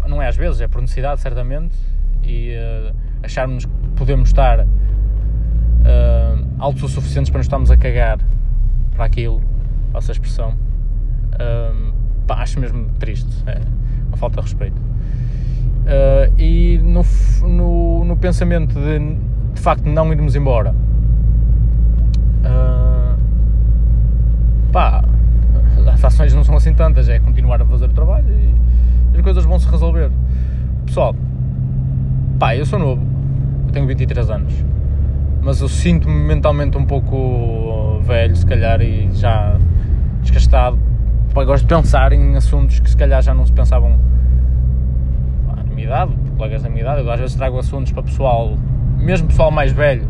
[0.08, 1.76] Não é às vezes, é por necessidade, certamente,
[2.24, 4.66] e uh, acharmos que podemos estar uh,
[6.60, 8.20] altos o suficientes para nos estarmos a cagar
[8.96, 9.42] para aquilo
[9.94, 11.92] essa expressão, um,
[12.26, 13.60] pá, acho mesmo triste, é
[14.08, 14.80] uma falta de respeito.
[14.80, 17.02] Uh, e no,
[17.48, 20.74] no, no, pensamento de de facto não irmos embora,
[22.46, 23.18] uh,
[24.72, 25.04] pá,
[25.94, 28.54] as ações não são assim tantas, é continuar a fazer o trabalho e
[29.18, 30.10] as coisas vão se resolver.
[30.86, 31.16] Pessoal,
[32.40, 33.06] pá, eu sou novo,
[33.72, 34.54] tenho 23 anos,
[35.42, 39.58] mas eu sinto-me mentalmente um pouco velho, se calhar, e já
[40.22, 40.78] desgastado.
[41.34, 43.98] Gosto de pensar em assuntos que se calhar já não se pensavam
[45.56, 47.02] na minha idade, colegas da minha idade.
[47.02, 48.58] Eu às vezes trago assuntos para pessoal,
[48.98, 50.06] mesmo pessoal mais velho,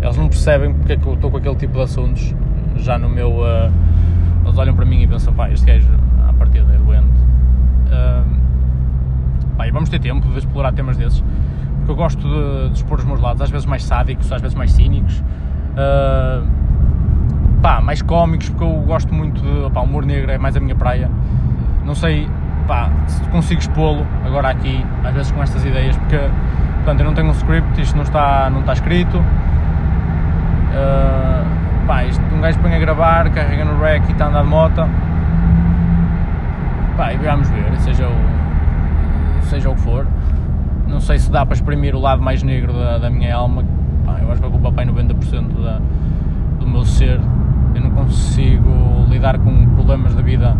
[0.00, 2.34] eles não percebem porque é que eu estou com aquele tipo de assuntos.
[2.76, 3.30] Já no meu.
[3.30, 3.72] Uh,
[4.44, 5.88] eles olham para mim e pensam, pá, este gajo
[6.28, 7.18] à partida é doente.
[7.86, 8.36] Uh,
[9.56, 11.22] pá, e vamos ter tempo de explorar temas desses,
[11.84, 14.56] porque eu gosto de, de expor os meus lados, às vezes mais sádicos, às vezes
[14.56, 15.20] mais cínicos.
[15.20, 16.48] Uh,
[17.60, 19.48] pá, mais cómicos, porque eu gosto muito de.
[19.48, 21.10] O humor negro é mais a minha praia.
[21.84, 22.26] Não sei,
[22.66, 26.18] pá, se consigo expô-lo agora aqui, às vezes com estas ideias, porque,
[26.76, 29.18] portanto, eu não tenho um script, isto não está, não está escrito.
[29.18, 29.24] Uh,
[31.86, 34.48] pá, isto, um gajo põe a gravar, carrega no rec e está a andar de
[34.48, 34.88] moto.
[36.96, 40.06] Pá, e vamos ver, seja o, seja o que for.
[40.94, 43.64] Não sei se dá para exprimir o lado mais negro da, da minha alma.
[44.22, 45.80] Eu acho que ocupa bem 90% da,
[46.60, 47.20] do meu ser
[47.74, 48.70] eu não consigo
[49.08, 50.56] lidar com problemas da vida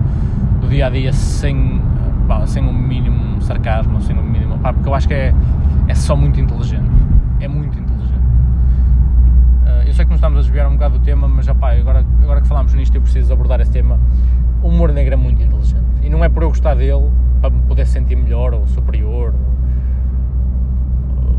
[0.61, 1.81] do dia a dia sem,
[2.27, 4.59] pá, sem um mínimo sarcasmo, sem um mínimo.
[4.59, 5.33] Pá, porque eu acho que é,
[5.87, 6.91] é só muito inteligente.
[7.41, 8.19] É muito inteligente.
[9.63, 12.05] Uh, eu sei que nos estamos a desviar um bocado do tema, mas opá, agora,
[12.23, 14.01] agora que falámos nisto eu preciso abordar esse tema.
[14.61, 15.85] O humor negro é muito inteligente.
[16.03, 19.33] E não é por eu gostar dele, para me poder sentir melhor ou superior.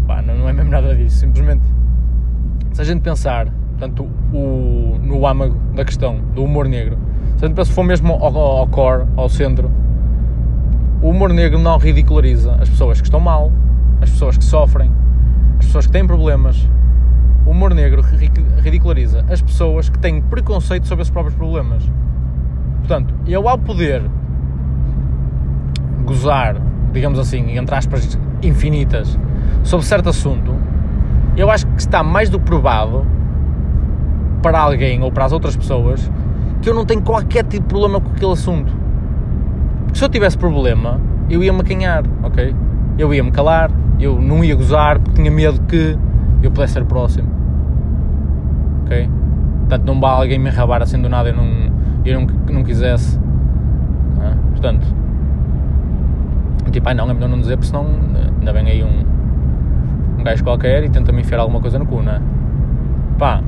[0.07, 1.17] Pá, não, não é mesmo nada disso.
[1.17, 1.63] Simplesmente,
[2.71, 6.97] se a gente pensar portanto, o, no âmago da questão do humor negro,
[7.37, 9.69] se a gente for mesmo ao, ao core, ao centro,
[11.01, 13.51] o humor negro não ridiculariza as pessoas que estão mal,
[14.01, 14.89] as pessoas que sofrem,
[15.59, 16.67] as pessoas que têm problemas.
[17.45, 18.01] O humor negro
[18.57, 21.83] ridiculariza as pessoas que têm preconceito sobre esses próprios problemas.
[22.79, 24.01] Portanto, eu ao poder
[26.05, 26.55] gozar,
[26.91, 29.19] digamos assim, entre aspas infinitas,
[29.65, 30.55] sobre certo assunto,
[31.35, 33.05] eu acho que está mais do que provado
[34.41, 36.09] para alguém ou para as outras pessoas
[36.61, 38.71] que eu não tenho qualquer tipo de problema com aquele assunto.
[39.85, 42.55] Porque se eu tivesse problema, eu ia-me acanhar, ok?
[42.97, 45.97] Eu ia-me calar, eu não ia gozar porque tinha medo que
[46.43, 47.27] eu pudesse ser próximo.
[48.83, 49.09] Ok?
[49.61, 51.45] Portanto, não vale alguém me enrabar assim do nada e não,
[52.05, 53.19] eu não, não quisesse.
[54.15, 54.35] Não é?
[54.51, 54.85] Portanto,
[56.71, 57.87] tipo, ai não, é melhor não dizer porque senão
[58.39, 59.14] ainda vem aí um
[60.25, 62.21] gajo qualquer e tenta-me enfiar alguma coisa no cu, não é?
[63.17, 63.43] Pá,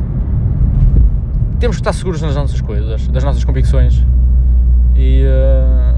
[1.59, 4.05] temos que estar seguros nas nossas coisas, das nossas convicções
[4.95, 5.23] e.
[5.25, 5.97] Uh...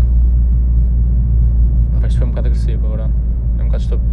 [2.07, 3.07] Isto foi um bocado agressivo agora,
[3.59, 4.09] é um bocado estúpido.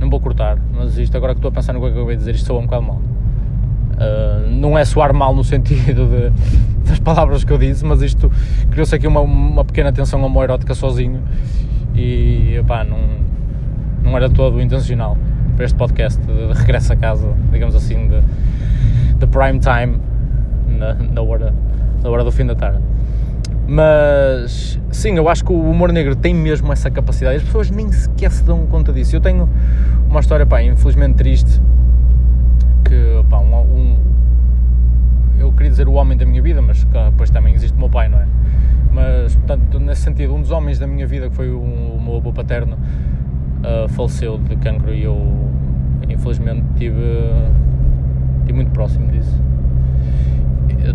[0.00, 2.34] Não vou cortar, mas isto agora que estou a pensar no que acabei de dizer,
[2.34, 2.96] isto soa um bocado mal.
[2.96, 6.32] Uh, não é soar mal no sentido de,
[6.88, 8.32] das palavras que eu disse, mas isto
[8.72, 11.22] criou-se aqui uma, uma pequena tensão homoerótica sozinho
[11.94, 12.98] e pá, não,
[14.02, 15.16] não era todo intencional
[15.58, 18.20] para este podcast de, regresso a casa, digamos assim, de,
[19.18, 20.00] de prime time
[20.78, 21.52] na, na, hora,
[22.00, 22.78] na hora do fim da tarde.
[23.66, 27.38] Mas sim, eu acho que o humor negro tem mesmo essa capacidade.
[27.38, 29.16] As pessoas nem sequer se dão conta disso.
[29.16, 29.48] Eu tenho
[30.08, 31.60] uma história, pá, infelizmente triste,
[32.84, 33.98] que pá, um, um,
[35.40, 38.08] eu queria dizer o homem da minha vida, mas depois também existe o meu pai,
[38.08, 38.26] não é?
[38.92, 42.14] Mas, portanto, nesse sentido, um dos homens da minha vida, que foi o, o meu
[42.14, 42.78] avô paterno,
[43.58, 45.16] uh, faleceu de cancro e eu,
[46.08, 47.32] infelizmente, tive,
[48.46, 49.40] tive muito próximo disso,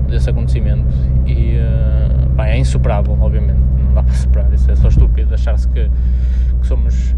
[0.08, 0.94] desse acontecimento.
[1.26, 5.68] E uh, pá, é insuperável, obviamente, não dá para superar, isso é só estúpido achar-se
[5.68, 5.90] que,
[6.62, 7.16] que somos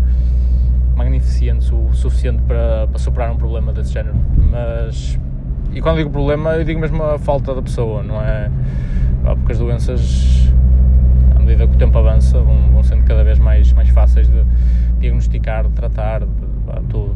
[0.96, 4.16] magnificentes o suficiente para, para superar um problema desse género.
[4.38, 5.20] Mas,
[5.74, 8.50] e quando digo problema, eu digo mesmo a falta da pessoa, não é?
[9.24, 10.54] Porque as doenças,
[11.36, 14.44] à medida que o tempo avança, vão, vão sendo cada vez mais, mais fáceis de
[15.06, 16.22] diagnosticar, tratar,
[16.66, 17.16] pá, tudo.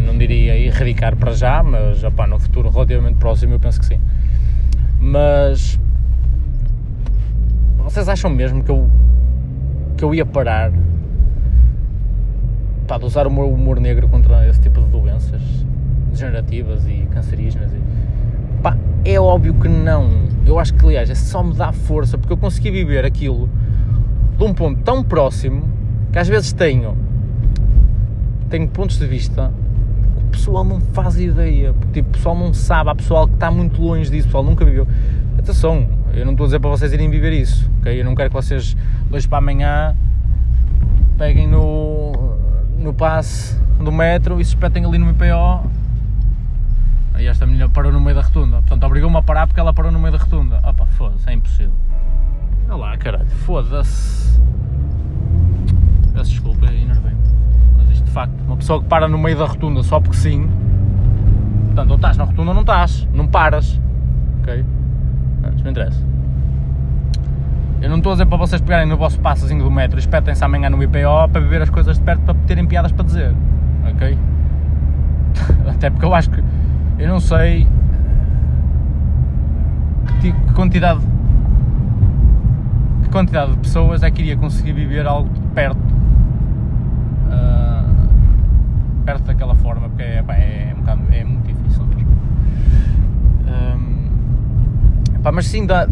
[0.00, 4.00] Não diria erradicar para já, mas opá, no futuro relativamente próximo eu penso que sim.
[5.00, 5.78] Mas
[7.78, 8.88] vocês acham mesmo que eu,
[9.96, 10.72] que eu ia parar
[12.86, 15.42] pá, de usar o meu humor negro contra esse tipo de doenças
[16.10, 17.72] degenerativas e cancerígenas.
[17.72, 20.26] E, pá, é óbvio que não.
[20.46, 23.50] Eu acho que, aliás, é só me dá força, porque eu consegui viver aquilo
[24.38, 25.64] de um ponto tão próximo
[26.12, 26.96] que às vezes tenho,
[28.48, 29.52] tenho pontos de vista
[30.14, 33.34] que o pessoal não faz ideia, porque tipo, o pessoal não sabe, há pessoal que
[33.34, 34.86] está muito longe disso, o pessoal nunca viveu.
[35.38, 38.00] Atenção, eu não estou a dizer para vocês irem viver isso, ok?
[38.00, 38.76] Eu não quero que vocês,
[39.10, 39.94] hoje para amanhã,
[41.18, 42.36] peguem no,
[42.78, 45.70] no passe do metro e se espetem ali no IPO.
[47.14, 48.58] Aí esta menina parou no meio da rotunda.
[48.58, 50.60] Portanto, obrigou-me a parar porque ela parou no meio da rotunda.
[50.62, 51.72] Opa, foda-se, é impossível.
[52.68, 54.38] Olha lá, caralho, foda-se.
[56.12, 57.25] Peço desculpa, enervei-me.
[58.16, 60.48] Mas facto, uma pessoa que para no meio da rotunda só porque sim.
[61.66, 63.06] Portanto, ou estás na rotunda ou não estás.
[63.12, 63.78] Não paras.
[64.40, 64.64] Ok?
[65.42, 66.02] Não, não interessa.
[67.82, 70.42] Eu não estou a dizer para vocês pegarem no vosso passazinho do metro e espetem-se
[70.42, 73.34] amanhã no IPO para beber as coisas de perto para terem piadas para dizer.
[73.92, 74.18] Ok?
[75.68, 76.42] Até porque eu acho que.
[76.98, 77.68] Eu não sei.
[80.22, 81.00] Que, que quantidade.
[83.02, 85.94] Que quantidade de pessoas é que iria conseguir viver algo de perto.
[87.28, 87.66] Uh,
[89.06, 92.10] perto daquela forma, porque é, pá, é, um bocado, é muito difícil mesmo.
[93.46, 95.88] Um, mas sim dá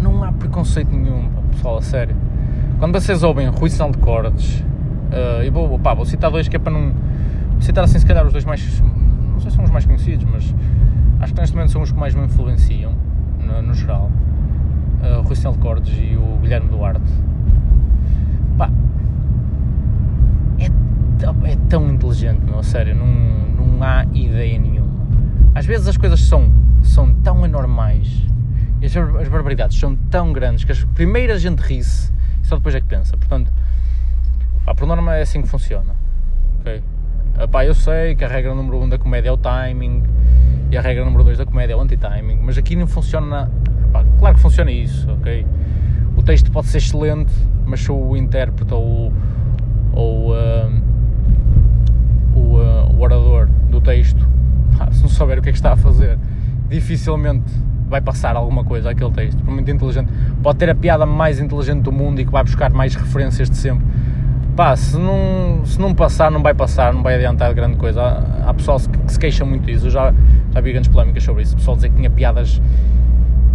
[0.00, 2.14] não há preconceito nenhum, pessoal, a sério.
[2.78, 6.72] Quando vocês ouvem Rui de Cordes, uh, e vou, vou citar dois que é para
[6.72, 6.92] não.
[7.52, 8.80] Vou citar assim, se calhar, os dois mais.
[8.80, 10.54] Não sei se são os mais conhecidos, mas
[11.20, 12.92] acho que neste momento são os que mais me influenciam,
[13.44, 14.10] no, no geral.
[15.02, 17.12] Uh, Rui Sinal de Cordes e o Guilherme Duarte.
[18.56, 18.70] Pá.
[21.44, 24.88] É, tão inteligente, meu, sério, não, não há ideia nenhuma.
[25.54, 26.52] Às vezes as coisas são,
[26.82, 28.24] são tão anormais
[28.80, 32.56] e as, as barbaridades são tão grandes que as primeiras a gente ri-se e só
[32.56, 33.16] depois é que pensa.
[33.16, 33.52] Portanto,
[34.64, 35.94] pá, por norma é assim que funciona.
[36.60, 36.82] Ok?
[37.50, 40.02] Pá, eu sei que a regra número um da comédia é o timing
[40.70, 43.50] E a regra número 2 da comédia é o anti-timing, mas aqui não funciona.
[44.18, 45.46] Claro que funciona isso, ok?
[46.16, 47.32] O texto pode ser excelente,
[47.64, 49.12] mas se o intérprete ou,
[49.92, 50.77] ou o, uh,
[52.98, 54.26] o orador do texto,
[54.76, 56.18] pá, se não souber o que é que está a fazer,
[56.68, 57.50] dificilmente
[57.88, 60.12] vai passar alguma coisa aquele texto, por muito inteligente.
[60.42, 63.56] Pode ter a piada mais inteligente do mundo e que vai buscar mais referências de
[63.56, 63.86] sempre.
[64.54, 68.02] Pá, se não, se não passar, não vai passar, não vai adiantar grande coisa.
[68.02, 70.12] Há, há pessoal que se queixa muito disso, eu já,
[70.52, 71.56] já vi grandes polémicas sobre isso.
[71.56, 72.60] Pessoal dizer que tinha piadas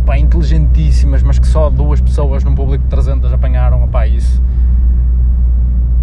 [0.06, 3.88] pá, inteligentíssimas, mas que só duas pessoas num público de 300 apanharam.
[3.90, 4.42] Pá, isso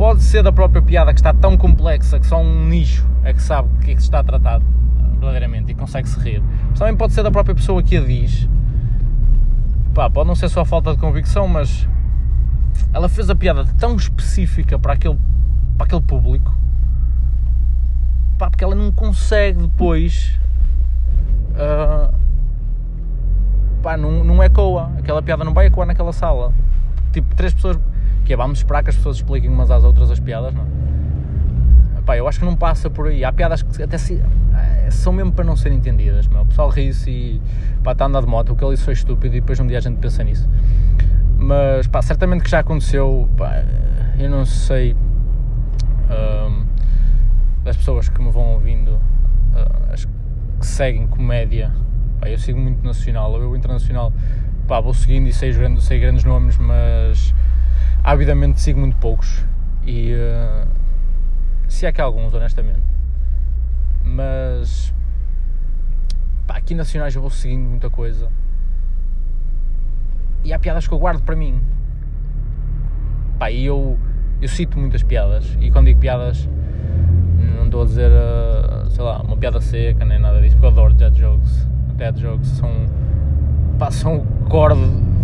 [0.01, 3.43] pode ser da própria piada que está tão complexa que só um nicho é que
[3.43, 4.59] sabe o que é que se está a tratar
[5.11, 6.43] verdadeiramente e consegue-se rir.
[6.71, 8.49] Mas também pode ser da própria pessoa que a diz.
[9.93, 11.87] Pá, pode não ser só falta de convicção, mas
[12.95, 15.19] ela fez a piada tão específica para aquele,
[15.77, 16.51] para aquele público
[18.39, 20.41] pá, porque ela não consegue depois
[21.51, 22.11] uh,
[23.83, 26.55] pá, não, não ecoa aquela piada não vai ecoar naquela sala
[27.13, 27.79] tipo, três pessoas
[28.31, 30.64] que é, vamos esperar que as pessoas expliquem umas às outras as piadas não?
[32.07, 34.23] Pá, eu acho que não passa por aí há piadas que até se,
[34.88, 36.29] são mesmo para não serem entendidas.
[36.29, 36.43] Meu.
[36.43, 37.43] O pessoal ri-se e
[37.83, 39.66] pá, está a andar de moto, o que ele disse foi estúpido e depois um
[39.66, 40.49] dia a gente pensa nisso.
[41.37, 43.64] Mas pá, certamente que já aconteceu, pá,
[44.16, 46.66] eu não sei um,
[47.64, 51.73] das pessoas que me vão ouvindo, uh, as que seguem comédia,
[52.21, 54.12] pá, eu sigo muito nacional, eu internacional,
[54.69, 57.35] pá, vou seguindo e sei sei grandes nomes, mas
[58.03, 59.45] avidamente sigo muito poucos.
[59.85, 60.69] E uh,
[61.69, 62.91] se é que há alguns, honestamente
[64.05, 64.93] mas
[66.47, 68.29] pá, aqui nacionais eu vou seguindo muita coisa
[70.43, 71.61] e há piadas que eu guardo para mim.
[73.39, 73.99] Pá, e eu,
[74.41, 76.49] eu cito muitas piadas e quando digo piadas
[77.57, 80.71] não estou a dizer, uh, sei lá, uma piada seca nem nada disso, porque eu
[80.71, 81.69] adoro dead jokes.
[81.95, 82.71] Dead jokes são,
[83.79, 84.75] pá, são o core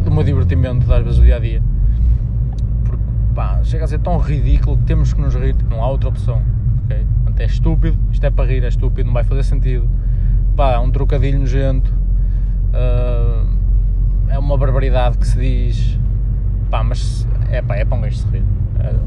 [0.05, 1.63] do meu divertimento às vezes do dia a dia.
[3.37, 6.41] Pá, chega a ser tão ridículo que temos que nos rir, não há outra opção.
[6.87, 7.05] Okay?
[7.17, 9.87] Portanto, é estúpido, isto é para rir, é estúpido, não vai fazer sentido.
[10.57, 11.93] Pá, é um trocadilho nojento,
[12.73, 13.47] uh,
[14.31, 16.01] é uma barbaridade que se diz,
[16.71, 18.41] pá, mas é pá, é para um gajo se rir.
[18.41, 19.01] Uh,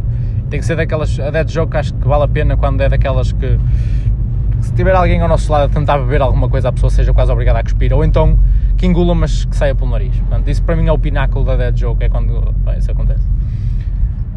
[0.48, 3.32] tem que ser daquelas, a dead joke acho que vale a pena quando é daquelas
[3.32, 6.92] que, que se tiver alguém ao nosso lado a tentar beber alguma coisa, a pessoa
[6.92, 8.38] seja quase obrigada a cuspir, ou então
[8.78, 10.16] que engula, mas que saia pelo nariz.
[10.20, 13.39] Portanto, isso para mim é o pináculo da dead joke, é quando isso acontece.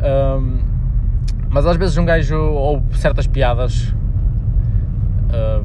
[0.03, 0.59] Um,
[1.49, 3.95] mas às vezes um gajo ou certas piadas.
[5.29, 5.65] Uh,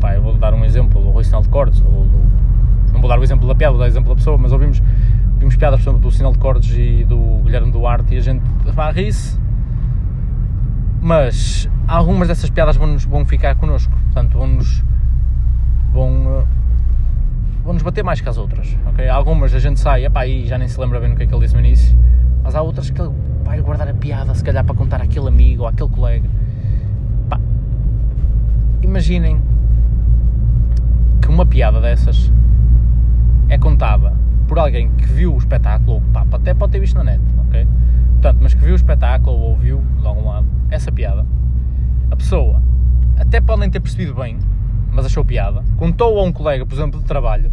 [0.00, 1.80] pá, eu vou dar um exemplo do Rui Sinal de Cortes.
[1.80, 4.82] Não vou dar o exemplo da piada, vou dar o exemplo da pessoa, mas ouvimos,
[5.34, 8.42] ouvimos piadas, por exemplo, do Sinal de Cortes e do Guilherme Duarte e a gente
[8.92, 9.38] ri-se.
[11.00, 14.84] Mas algumas dessas piadas vão, -nos, vão ficar connosco, portanto vão-nos
[15.92, 16.44] vão,
[17.62, 18.76] vão -nos bater mais que as outras.
[18.90, 19.08] Okay?
[19.08, 21.34] Algumas a gente sai epá, e já nem se lembra bem no que é que
[21.34, 21.96] ele disse no início,
[22.44, 23.00] mas há outras que
[23.42, 26.28] vai guardar a piada, se calhar para contar àquele amigo ou àquele colega.
[27.28, 27.40] Pá,
[28.82, 29.40] imaginem
[31.22, 32.30] que uma piada dessas
[33.48, 34.12] é contada
[34.46, 37.66] por alguém que viu o espetáculo, ou pá, até pode ter visto na net, ok?
[38.12, 41.24] Portanto, mas que viu o espetáculo ou ouviu de algum lado essa piada,
[42.10, 42.60] a pessoa
[43.16, 44.38] até pode nem ter percebido bem,
[44.92, 47.50] mas achou piada, contou a um colega, por exemplo, de trabalho,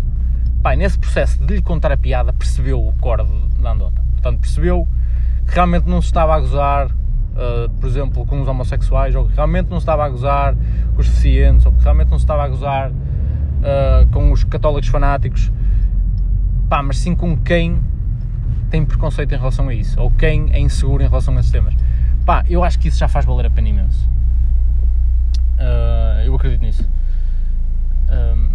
[0.61, 3.23] pá, nesse processo de lhe contar a piada, percebeu o core
[3.61, 4.00] da andota.
[4.21, 4.87] Portanto, percebeu
[5.47, 9.35] que realmente não se estava a gozar, uh, por exemplo, com os homossexuais, ou que
[9.35, 10.55] realmente não se estava a gozar
[10.93, 14.89] com os deficientes, ou que realmente não se estava a gozar uh, com os católicos
[14.89, 15.51] fanáticos,
[16.69, 17.81] pá, mas sim com quem
[18.69, 21.75] tem preconceito em relação a isso, ou quem é inseguro em relação a esses temas.
[22.25, 24.07] Pá, eu acho que isso já faz valer a pena imenso.
[25.57, 26.87] Uh, eu acredito nisso.
[28.07, 28.49] Um,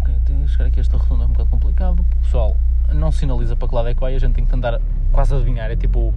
[0.00, 2.04] ok, tenho que chegar aqui a esta rotunda é um bocado complicado.
[2.22, 2.56] Pessoal,
[2.92, 4.80] não sinaliza para que lado é que vai, a gente tem que tentar
[5.12, 5.70] quase adivinhar.
[5.70, 6.14] É tipo.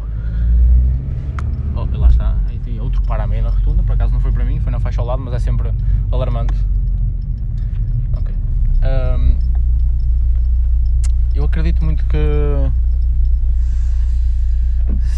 [1.75, 4.31] Oh, lá está, aí tem outro para a meia na rotunda, por acaso não foi
[4.31, 5.71] para mim, foi na faixa ao lado, mas é sempre
[6.11, 6.55] alarmante.
[8.17, 8.33] Ok.
[8.83, 9.37] Um,
[11.35, 12.17] eu acredito muito que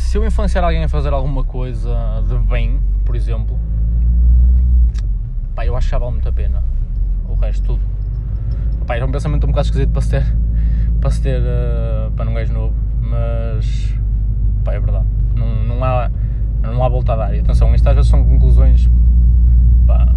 [0.09, 1.95] se eu influenciar alguém a fazer alguma coisa
[2.27, 3.57] de bem, por exemplo,
[5.55, 6.63] pá, eu acho que já vale muito a pena.
[7.27, 7.81] O resto tudo.
[8.85, 10.25] Pá, é um pensamento um bocado esquisito para se ter
[10.99, 13.95] para se ter uh, para um gajo novo, mas
[14.63, 15.05] pá, é verdade.
[15.35, 16.11] Não, não, há,
[16.61, 17.35] não há volta a dar.
[17.35, 18.89] E atenção, isto às vezes são conclusões.
[19.87, 20.13] Pá,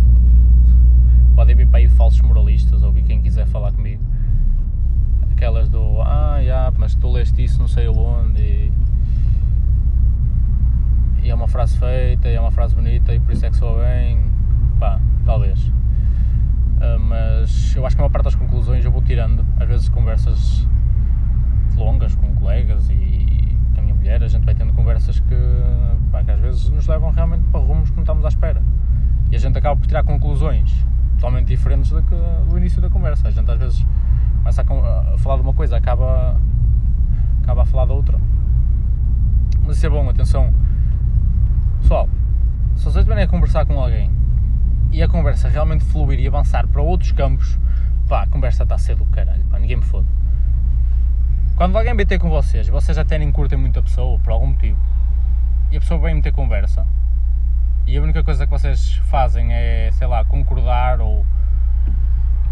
[1.34, 4.02] podem vir para aí falsos moralistas ou quem quiser falar comigo.
[5.30, 8.72] Aquelas do ah, já, mas tu leste isso não sei aonde e,
[11.22, 13.84] e é uma frase feita, é uma frase bonita e por isso é que soa
[13.84, 14.20] bem.
[14.78, 15.70] Pá, talvez.
[16.82, 19.88] Uh, mas eu acho que a maior parte das conclusões eu vou tirando, às vezes
[19.88, 20.66] conversas
[21.76, 25.36] longas com colegas e com a minha mulher, a gente vai tendo conversas que,
[26.10, 28.60] pá, que às vezes nos levam realmente para rumos que não estamos à espera.
[29.30, 32.16] E a gente acaba por tirar conclusões totalmente diferentes do, que,
[32.48, 33.28] do início da conversa.
[33.28, 33.86] A gente às vezes
[34.38, 36.36] começa a, a falar de uma coisa, acaba,
[37.44, 38.18] acaba a falar da outra.
[39.64, 40.52] Mas isso é bom, atenção.
[41.80, 42.08] Pessoal,
[42.74, 44.10] se vocês estiverem a conversar com alguém
[44.92, 47.58] e a conversa realmente fluir e avançar para outros campos,
[48.06, 50.06] pá, a conversa está a ser do caralho, pá, ninguém me fode.
[51.56, 54.32] Quando alguém vem ter com vocês e vocês até nem curtem muito a pessoa, por
[54.32, 54.78] algum motivo,
[55.70, 56.86] e a pessoa vem meter conversa,
[57.86, 61.24] e a única coisa que vocês fazem é, sei lá, concordar ou,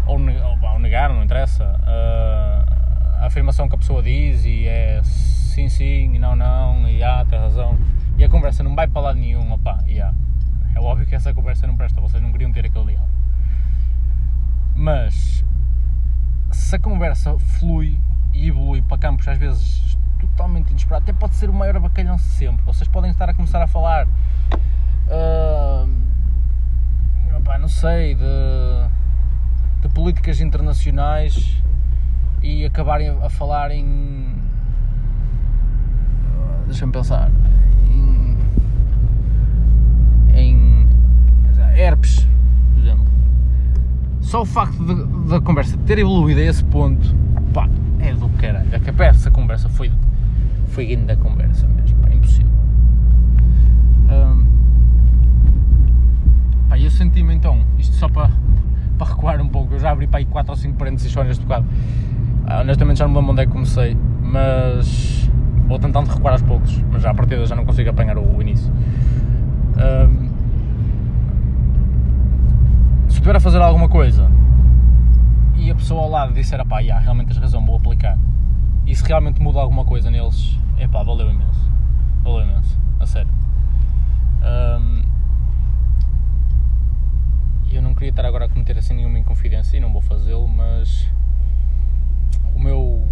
[0.07, 5.69] ou, ou negar, não interessa, uh, a afirmação que a pessoa diz e é sim,
[5.69, 7.77] sim, e não, não, e ah, tem razão,
[8.17, 10.15] e a conversa não vai para lado nenhum, opá, yeah.
[10.75, 13.09] É óbvio que essa conversa não presta, vocês não queriam ter aquele diálogo.
[14.75, 15.45] Mas
[16.51, 17.99] se a conversa flui
[18.33, 22.63] e evolui para campos às vezes totalmente inesperados, até pode ser o maior bacalhão sempre.
[22.65, 24.07] Vocês podem estar a começar a falar,
[25.07, 25.89] uh,
[27.59, 28.21] não sei, de,
[29.81, 31.61] de políticas internacionais
[32.41, 34.35] e acabarem a falar em.
[36.65, 37.29] Deixa-me pensar.
[37.85, 38.21] Em
[41.81, 42.27] herpes,
[42.73, 43.05] por exemplo.
[44.31, 44.81] Só o facto
[45.27, 47.13] da conversa ter evoluído a esse ponto,
[47.53, 47.67] pá,
[47.99, 48.65] é do caralho.
[48.71, 49.91] É que essa conversa foi,
[50.67, 52.47] foi guindo da conversa mesmo, pá, impossível.
[56.69, 58.31] Pá, eu senti-me então, isto só para,
[58.97, 61.43] para recuar um pouco, eu já abri para aí 4 ou 5 parênteses só neste
[61.43, 61.65] bocado.
[62.45, 65.29] Ah, honestamente já não me lembro onde é que comecei, mas
[65.67, 68.41] vou tentando recuar aos poucos, mas já a partida já não consigo apanhar o, o
[68.41, 68.71] início.
[73.21, 74.31] Se estiver a fazer alguma coisa
[75.55, 78.17] e a pessoa ao lado disser, pá, yeah, realmente tens razão, vou aplicar.
[78.83, 81.71] E se realmente muda alguma coisa neles, é pá, valeu imenso.
[82.23, 83.29] Valeu imenso, a sério.
[84.41, 85.03] Um,
[87.71, 91.07] eu não queria estar agora a cometer assim nenhuma inconfidência e não vou fazê-lo, mas
[92.55, 93.07] o meu,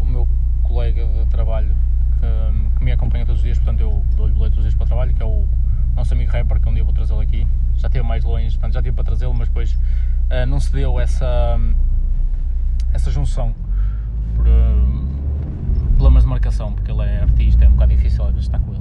[0.00, 0.26] o meu
[0.62, 1.76] colega de trabalho
[2.18, 4.84] que, que, me acompanha todos os dias, portanto eu dou-lhe boleto todos os dias para
[4.84, 5.46] o trabalho, que é o
[5.94, 7.46] nosso amigo rapper, que um dia vou trazê-lo aqui.
[7.84, 10.98] Já esteve mais longe, portanto já tive para trazê-lo, mas depois uh, não se deu
[10.98, 11.60] essa,
[12.94, 13.54] essa junção
[14.34, 15.06] por uh,
[15.90, 18.72] problemas de marcação, porque ele é artista, é um bocado difícil às vezes estar com
[18.72, 18.80] ele.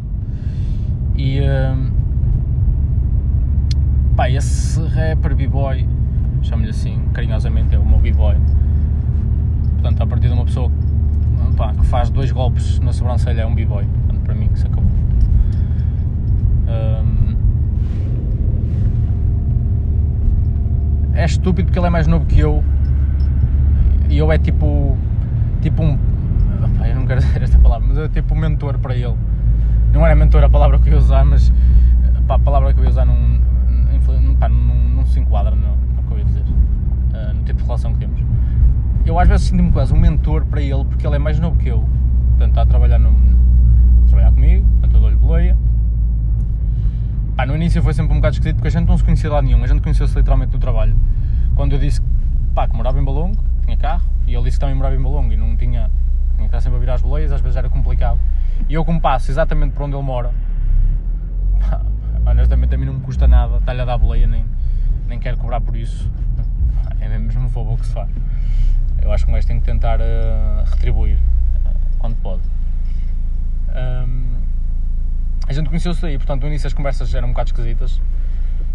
[1.18, 1.92] E uh,
[4.16, 5.86] pá, esse rapper b-boy,
[6.42, 8.38] chamo-lhe assim carinhosamente, é o meu b-boy.
[9.74, 10.72] Portanto, a partir de uma pessoa
[11.58, 13.84] pá, que faz dois golpes na sobrancelha é um b-boy.
[13.84, 14.86] Portanto, para mim que se acabou.
[16.70, 17.23] Um,
[21.14, 22.64] é estúpido porque ele é mais novo que eu.
[24.10, 24.98] E eu é tipo
[25.62, 28.96] tipo um opa, eu não quero dizer esta palavra, mas é tipo um mentor para
[28.96, 29.16] ele.
[29.92, 31.52] Não era mentor a palavra que eu ia usar mas
[32.28, 33.40] pá, a palavra que eu ia usar não,
[34.40, 37.66] pá, não, não se enquadra no, no, que eu ia dizer uh, no tipo de
[37.66, 38.20] relação que temos.
[39.06, 41.70] Eu às vezes sinto-me quase um mentor para ele porque ele é mais novo que
[41.70, 41.88] eu.
[42.30, 45.58] Portanto está a trabalhar, no, a trabalhar comigo portanto eu dou-lhe boleia
[47.44, 49.46] Pá, no início foi sempre um bocado esquisito porque a gente não se conhecia lado
[49.46, 50.96] nenhum, a gente conheceu-se literalmente no trabalho.
[51.56, 52.02] Quando eu disse
[52.56, 55.34] pá, que morava em Balongo, tinha carro, e ele disse que também morava em Balongo
[55.34, 55.92] e não tinha,
[56.36, 58.18] tinha que estar sempre a virar as boleias, às vezes era complicado.
[58.70, 60.32] E eu, como passo exatamente por onde ele mora,
[62.24, 64.46] pá, honestamente a mim não me custa nada estar-lhe a dar boleia, nem,
[65.10, 66.10] nem quero cobrar por isso.
[67.02, 68.10] É mesmo favor que se faz.
[69.02, 72.44] Eu acho que um gajo tem que tentar uh, retribuir uh, quando pode.
[73.76, 74.34] Um,
[75.48, 78.02] a gente conheceu-se aí, portanto no início as conversas eram um bocado esquisitas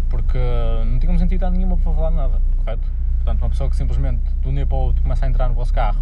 [0.09, 0.39] porque
[0.85, 2.87] não tínhamos entidade nenhuma para falar nada, correto?
[3.17, 5.55] Portanto, uma pessoa que simplesmente de um dia para o outro começa a entrar no
[5.55, 6.01] vosso carro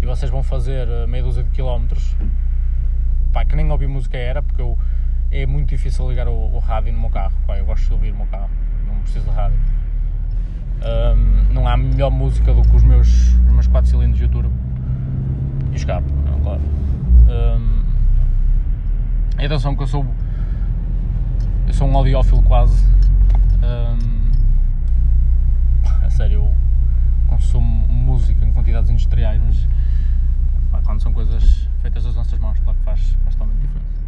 [0.00, 2.16] e vocês vão fazer eh, meia dúzia de quilómetros,
[3.32, 4.76] pá, que nem ouvir música era, porque eu,
[5.30, 8.12] é muito difícil ligar o, o, rádio no meu carro, pá, eu gosto de ouvir
[8.12, 8.50] o meu carro,
[8.86, 9.58] não preciso de rádio.
[10.84, 14.50] Um, não há melhor música do que os meus, os meus 4 cilindros de YouTube
[15.70, 16.60] e escape, não, claro.
[17.28, 17.81] Um,
[19.38, 20.06] e atenção que eu sou.
[21.66, 22.84] Eu sou um audiófilo quase.
[23.62, 24.30] Um,
[26.04, 26.54] a sério, eu
[27.28, 29.66] consumo música em quantidades industriais, mas
[30.70, 34.02] pá, quando são coisas feitas das nossas mãos, claro que faz, faz totalmente diferença.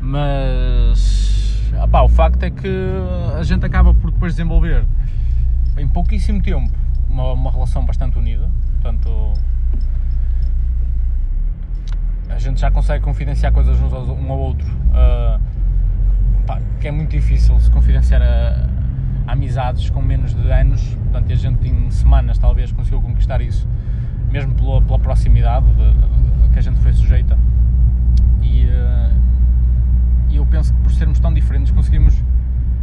[0.00, 2.68] Mas opá, o facto é que
[3.38, 4.84] a gente acaba por depois desenvolver
[5.76, 6.72] em pouquíssimo tempo
[7.08, 8.48] uma, uma relação bastante unida.
[8.72, 9.34] Portanto,
[12.36, 15.40] a gente já consegue confidenciar coisas uns um ao outro uh,
[16.46, 21.34] pá, que é muito difícil se confidenciar a, amizades com menos de anos, portanto, a
[21.34, 23.66] gente em semanas talvez conseguiu conquistar isso,
[24.30, 27.38] mesmo pela, pela proximidade de, de, que a gente foi sujeita.
[28.42, 29.16] E, uh,
[30.30, 32.22] eu penso que por sermos tão diferentes conseguimos.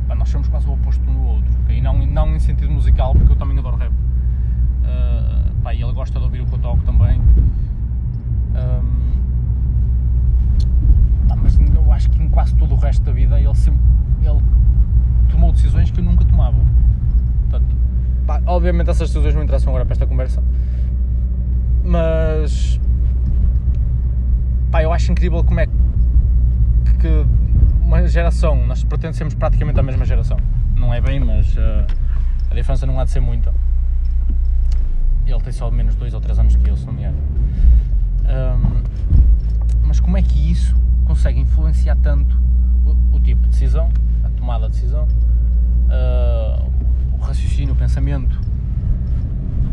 [0.07, 1.77] Pá, nós somos quase o oposto um do outro, okay?
[1.77, 3.91] e não, não em sentido musical, porque eu também adoro rap.
[3.91, 7.21] Uh, pá, e ele gosta de ouvir o que eu toco também.
[8.55, 9.02] Um,
[11.33, 13.81] pá, mas eu acho que em quase todo o resto da vida ele sempre
[14.21, 14.41] ele
[15.29, 16.57] tomou decisões que eu nunca tomava.
[17.49, 17.75] Portanto,
[18.25, 20.43] pá, obviamente essas decisões não interessam agora para esta conversa,
[21.83, 22.79] mas
[24.71, 27.25] pá, eu acho incrível como é que
[27.81, 30.37] uma geração, nós pertencemos praticamente à mesma geração.
[30.75, 31.85] Não é bem, mas uh,
[32.49, 33.53] a diferença não há de ser muita.
[35.27, 37.17] Ele tem só menos 2 ou 3 anos que eu, se não me engano.
[38.23, 38.83] Um,
[39.85, 42.37] mas como é que isso consegue influenciar tanto
[42.85, 43.89] o, o tipo de decisão,
[44.23, 45.07] a tomada de decisão,
[45.87, 46.71] uh,
[47.13, 48.39] o raciocínio, o pensamento?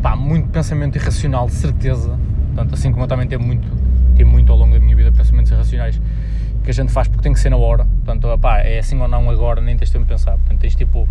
[0.03, 2.18] Pá, muito pensamento irracional, de certeza.
[2.55, 3.68] Portanto, assim como eu também tenho muito,
[4.16, 6.01] tenho muito ao longo da minha vida pensamentos irracionais
[6.62, 7.85] que a gente faz porque tem que ser na hora.
[7.85, 10.33] Portanto, pá, é assim ou não agora, nem tens tempo de pensar.
[10.33, 11.09] Portanto, tens tipo,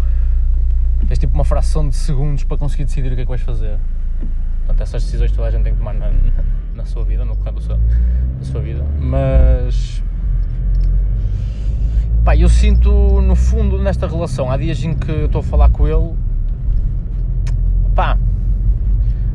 [1.08, 3.78] tens tipo uma fração de segundos para conseguir decidir o que é que vais fazer.
[4.60, 6.12] Portanto, essas decisões toda a gente tem que tomar na,
[6.76, 8.86] na sua vida, no correr da sua vida.
[9.00, 10.04] Mas.
[12.24, 15.88] Pá, eu sinto no fundo nesta relação, há dias em que estou a falar com
[15.88, 16.14] ele.
[17.96, 18.18] Pá,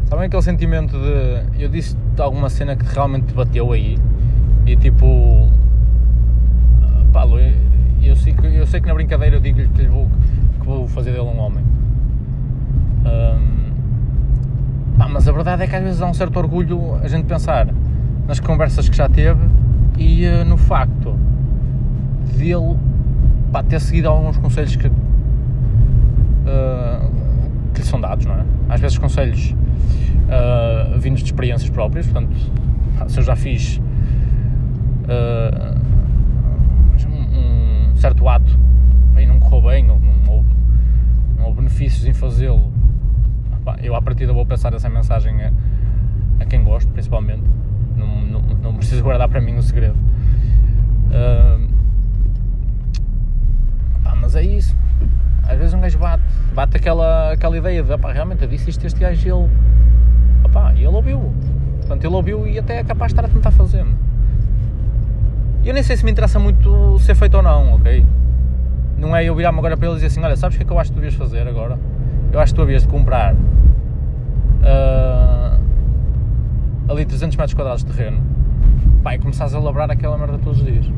[0.07, 1.63] sabem aquele sentimento de.
[1.63, 3.99] Eu disse alguma cena que realmente te bateu aí
[4.67, 5.51] e tipo.
[7.13, 7.25] Pá,
[8.03, 10.07] eu sei que, eu sei que na brincadeira eu digo-lhe que, vou,
[10.61, 11.65] que vou fazer dele um homem.
[13.07, 13.65] Um,
[14.99, 17.67] Pá, mas a verdade é que às vezes há um certo orgulho a gente pensar
[18.29, 19.41] nas conversas que já teve
[19.99, 21.19] e uh, no facto
[22.33, 22.77] dele
[23.53, 24.93] pá, ter seguido alguns conselhos que, uh,
[27.73, 28.45] que lhe são dados, não é?
[28.69, 32.37] Às vezes conselhos uh, vindos de experiências próprias, portanto,
[33.09, 33.81] se eu já fiz
[37.07, 38.59] um, um, certo ato
[39.19, 40.49] e não correu bem, não, não, houve,
[41.37, 42.75] não houve benefícios em fazê-lo
[43.83, 45.53] eu à partida vou passar essa mensagem a,
[46.41, 47.43] a quem gosto, principalmente.
[47.97, 49.97] Não, não, não, preciso guardar para mim o segredo.
[51.09, 51.64] Uh,
[54.25, 54.75] mas é isso.
[55.47, 56.23] Às vezes um gajo bate,
[56.55, 59.51] bate aquela, aquela ideia de pá, realmente eu disse isto este gajo e ele.
[60.45, 61.33] Opá, ele ouviu.
[61.81, 63.85] Portanto, ele ouviu e até é capaz de estar a tentar fazer.
[65.65, 68.05] Eu nem sei se me interessa muito ser feito ou não, ok?
[68.97, 70.67] Não é eu virar-me agora para ele e dizer assim: olha, sabes o que é
[70.67, 71.79] que eu acho que tu devias fazer agora?
[72.33, 73.37] eu acho que tu havias de comprar uh,
[76.89, 78.21] ali 300 metros quadrados de terreno
[79.05, 80.91] pá, e começares a labrar aquela merda todos os dias.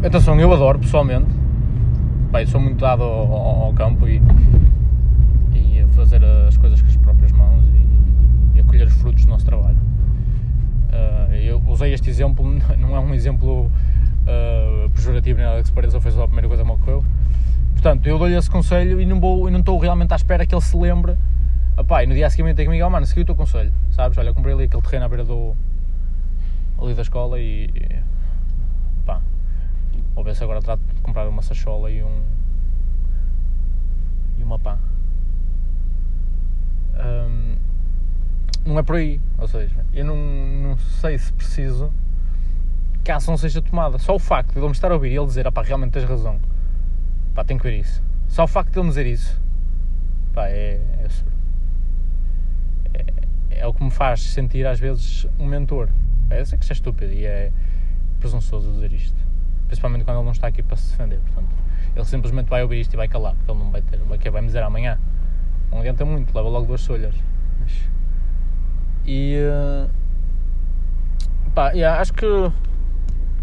[0.00, 1.26] Atenção, eu adoro pessoalmente,
[2.32, 4.22] eu sou muito dado ao, ao, campo e,
[5.52, 9.24] e, a fazer as coisas com as próprias mãos e, e a colher os frutos
[9.24, 9.76] do nosso trabalho.
[10.90, 12.46] Uh, eu usei este exemplo,
[12.78, 16.46] não é um exemplo uh, pejorativo nem nada que se pareça, foi só a primeira
[16.46, 17.04] coisa que me ocorreu
[17.72, 20.54] Portanto, eu dou-lhe esse conselho e não, vou, e não estou realmente à espera que
[20.54, 21.16] ele se lembre.
[21.76, 24.16] Epá, e no dia seguinte tem comigo, oh, mano, segui o teu conselho, sabes?
[24.16, 25.56] Olha, comprei ali aquele terreno à beira do.
[26.80, 27.68] ali da escola e.
[30.18, 32.22] Vou ver se agora trato de comprar uma sachola e um.
[34.36, 34.76] e uma pá.
[36.96, 37.54] Um,
[38.66, 41.92] não é por aí, ou seja, eu não, não sei se preciso
[43.04, 43.96] que a ação seja tomada.
[43.98, 45.92] Só o facto de ele me estar a ouvir e ele dizer, ah pá, realmente
[45.92, 46.40] tens razão
[47.32, 48.02] Pá, tem que ver isso.
[48.26, 49.40] Só o facto de ele me dizer isso,
[50.34, 51.06] pá, é, é,
[52.94, 53.04] é,
[53.60, 55.88] é, o que me faz sentir às vezes um mentor.
[56.28, 57.52] É, eu sei que é estúpido e é
[58.18, 59.27] presunçoso dizer isto.
[59.68, 61.20] Principalmente quando ele não está aqui para se defender.
[61.20, 61.48] Portanto,
[61.94, 64.40] ele simplesmente vai ouvir isto e vai calar, porque ele não vai ter, vai, vai
[64.40, 64.98] me dizer amanhã.
[65.70, 67.14] Não adianta muito, leva logo duas solhas.
[69.06, 69.38] E.
[69.38, 69.90] Uh,
[71.54, 72.26] pá, yeah, acho que.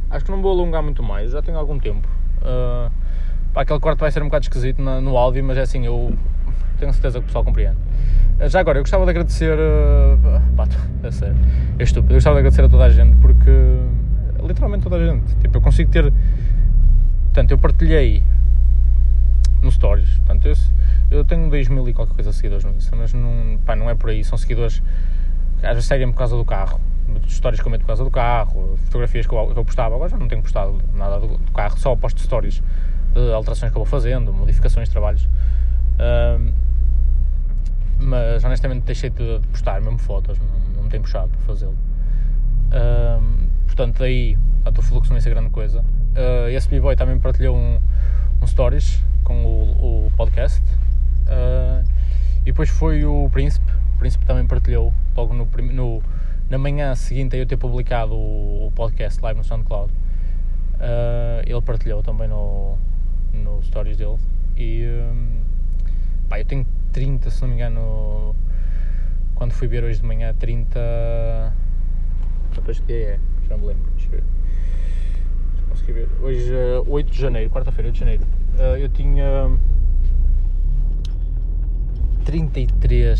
[0.09, 2.07] Acho que não vou alongar muito mais, já tenho algum tempo.
[2.41, 2.91] Uh,
[3.55, 6.13] Pá, aquele quarto vai ser um bocado esquisito no, no áudio, mas é assim, eu
[6.77, 7.77] tenho certeza que o pessoal compreende.
[8.37, 9.57] Eh, já agora, eu gostava de agradecer.
[9.57, 10.67] Uh, pá,
[11.01, 11.37] é sério,
[11.79, 12.11] é estúpido.
[12.11, 13.49] Eu gostava de agradecer a toda a gente porque.
[14.47, 15.35] Literalmente toda a gente.
[15.37, 16.13] Tipo, eu consigo ter.
[17.25, 18.23] Portanto, eu partilhei
[19.61, 20.17] no Stories.
[20.19, 20.55] Portanto, eu,
[21.11, 23.95] eu tenho 2 mil e qualquer coisa seguidores no Insta, mas não, pá, não é
[23.95, 24.23] por aí.
[24.23, 24.81] São seguidores
[25.59, 26.79] que às vezes seguem por causa do carro.
[27.27, 29.95] Histórias que eu meto por causa do carro, fotografias que eu, que eu postava.
[29.95, 32.61] Agora já não tenho postado nada do, do carro, só posto stories
[33.13, 35.27] de alterações que eu vou fazendo, modificações, trabalhos.
[35.99, 36.51] Um,
[37.97, 41.75] mas honestamente deixei de postar mesmo fotos, não, não me tenho puxado para fazê-lo.
[42.73, 43.44] Um,
[43.75, 45.81] portanto, daí portanto, o fluxo não ser grande coisa.
[45.81, 47.79] Uh, esse B-Boy também partilhou um,
[48.41, 50.63] um stories com o, o podcast.
[51.27, 51.83] Uh,
[52.41, 56.01] e depois foi o Príncipe, o Príncipe também partilhou, logo no, no
[56.49, 59.91] na manhã seguinte a eu ter publicado o, o podcast live no SoundCloud.
[59.91, 62.77] Uh, ele partilhou também no,
[63.33, 64.17] no stories dele.
[64.55, 65.41] E um,
[66.29, 68.35] pá, eu tenho 30, se não me engano,
[69.33, 70.79] quando fui ver hoje de manhã, 30.
[72.53, 73.19] Quantos que é?
[73.47, 74.23] Já me lembro, deixa eu ver.
[75.69, 76.09] Consegui ver.
[76.21, 78.23] Hoje, uh, ah, 8 de janeiro, quarta-feira, 8 de janeiro.
[78.57, 79.51] Uh, eu tinha
[82.25, 83.19] 33,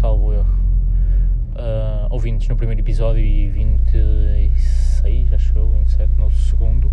[0.00, 6.90] salvo eu, uh, ouvintes no primeiro episódio e 26, acho eu, 27 no segundo.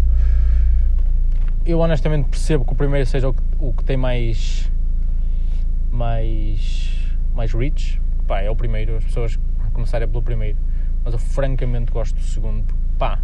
[1.66, 4.70] Eu honestamente percebo que o primeiro seja o que, o que tem mais.
[5.90, 6.92] mais.
[7.34, 8.02] mais reach.
[8.28, 9.40] Pá, é o primeiro, as pessoas
[9.72, 10.58] começarem pelo primeiro.
[11.04, 12.66] Mas eu francamente gosto do segundo,
[12.98, 13.20] pá,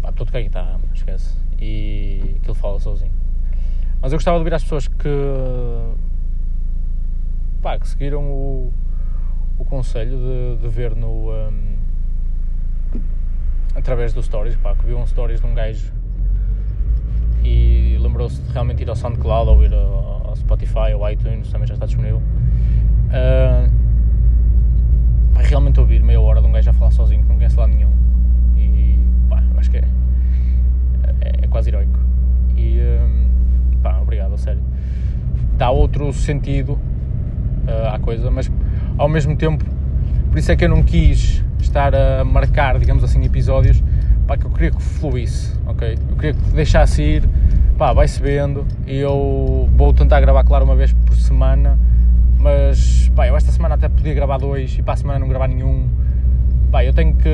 [0.00, 1.36] pá, estou a guitarra, esquece.
[1.60, 3.12] E aquilo fala sozinho.
[4.00, 5.08] Mas eu gostava de ouvir as pessoas que
[7.60, 8.72] pá, que seguiram o,
[9.58, 11.32] o conselho de, de ver no.
[11.32, 11.78] Um,
[13.74, 15.92] através dos stories, pá, que viu um stories de um gajo
[17.44, 21.74] e lembrou-se de realmente ir ao SoundCloud ou ir ao, Spotify ou iTunes, também já
[21.74, 22.18] está disponível.
[23.08, 23.77] Uh,
[25.48, 27.90] realmente ouvir meia hora de um gajo a falar sozinho que não conhece lá nenhum.
[28.56, 29.84] E pá, acho que é,
[31.20, 31.98] é, é quase heroico.
[32.56, 34.62] E um, pá, obrigado, a sério.
[35.56, 38.50] Dá outro sentido uh, à coisa, mas
[38.96, 39.64] ao mesmo tempo,
[40.30, 43.82] por isso é que eu não quis estar a marcar, digamos assim, episódios,
[44.26, 45.98] pá, que eu queria que fluísse, ok?
[46.10, 47.28] Eu queria que deixasse ir,
[47.76, 51.78] pá, vai-se vendo, e eu vou tentar gravar, claro, uma vez por semana,
[52.38, 55.48] mas, pá, eu esta semana até podia gravar dois, e para a semana não gravar
[55.48, 55.88] nenhum,
[56.70, 57.28] pá, eu tenho que,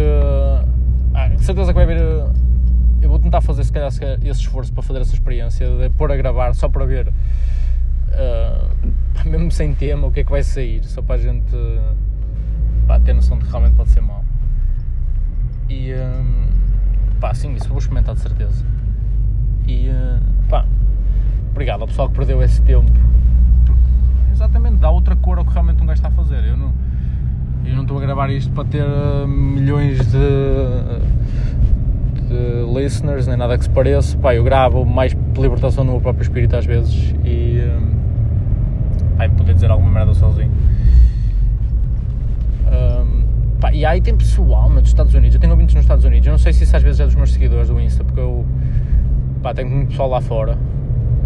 [1.15, 2.01] ah, de certeza que vai haver,
[3.03, 6.17] eu vou tentar fazer, se calhar, esse esforço para fazer essa experiência, de pôr a
[6.17, 7.09] gravar, só para ver
[8.15, 11.57] uh, mesmo sem tema, o que é que vai sair, só para a gente
[12.87, 14.25] pá, ter noção de que realmente pode ser mau.
[15.69, 18.65] E um, pá, sim, isso vou experimentar de certeza.
[19.67, 20.67] E uh, pá,
[21.51, 22.93] obrigado ao pessoal que perdeu esse tempo.
[24.45, 26.45] Exatamente, dá outra cor ao que realmente um gajo está a fazer.
[26.45, 26.71] Eu não,
[27.65, 28.85] eu não estou a gravar isto para ter
[29.27, 30.19] milhões de,
[32.29, 34.19] de listeners, nem nada que se pareça.
[34.19, 37.59] Pá, eu gravo mais por libertação do meu próprio espírito às vezes e.
[37.65, 37.95] Um,
[39.19, 40.51] Ai, poder dizer alguma merda sozinho.
[42.67, 46.05] Um, pá, e aí tem pessoal mas dos Estados Unidos, eu tenho ouvintes nos Estados
[46.05, 48.21] Unidos, eu não sei se isso às vezes é dos meus seguidores do Insta, porque
[48.21, 48.45] eu
[49.43, 50.59] pá, tenho muito pessoal lá fora,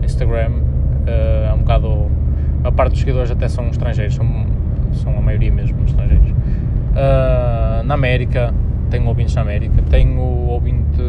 [0.04, 2.27] Instagram, uh, é um bocado.
[2.64, 4.46] A parte dos seguidores até são estrangeiros, são,
[4.92, 6.30] são a maioria mesmo estrangeiros.
[6.30, 8.52] Uh, na América,
[8.90, 11.02] tenho ouvintes na América, tenho ouvinte,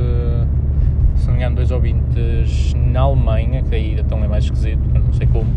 [1.15, 5.13] se não me engano, dois ouvintes na Alemanha, que daí então é mais esquisito, não
[5.13, 5.47] sei como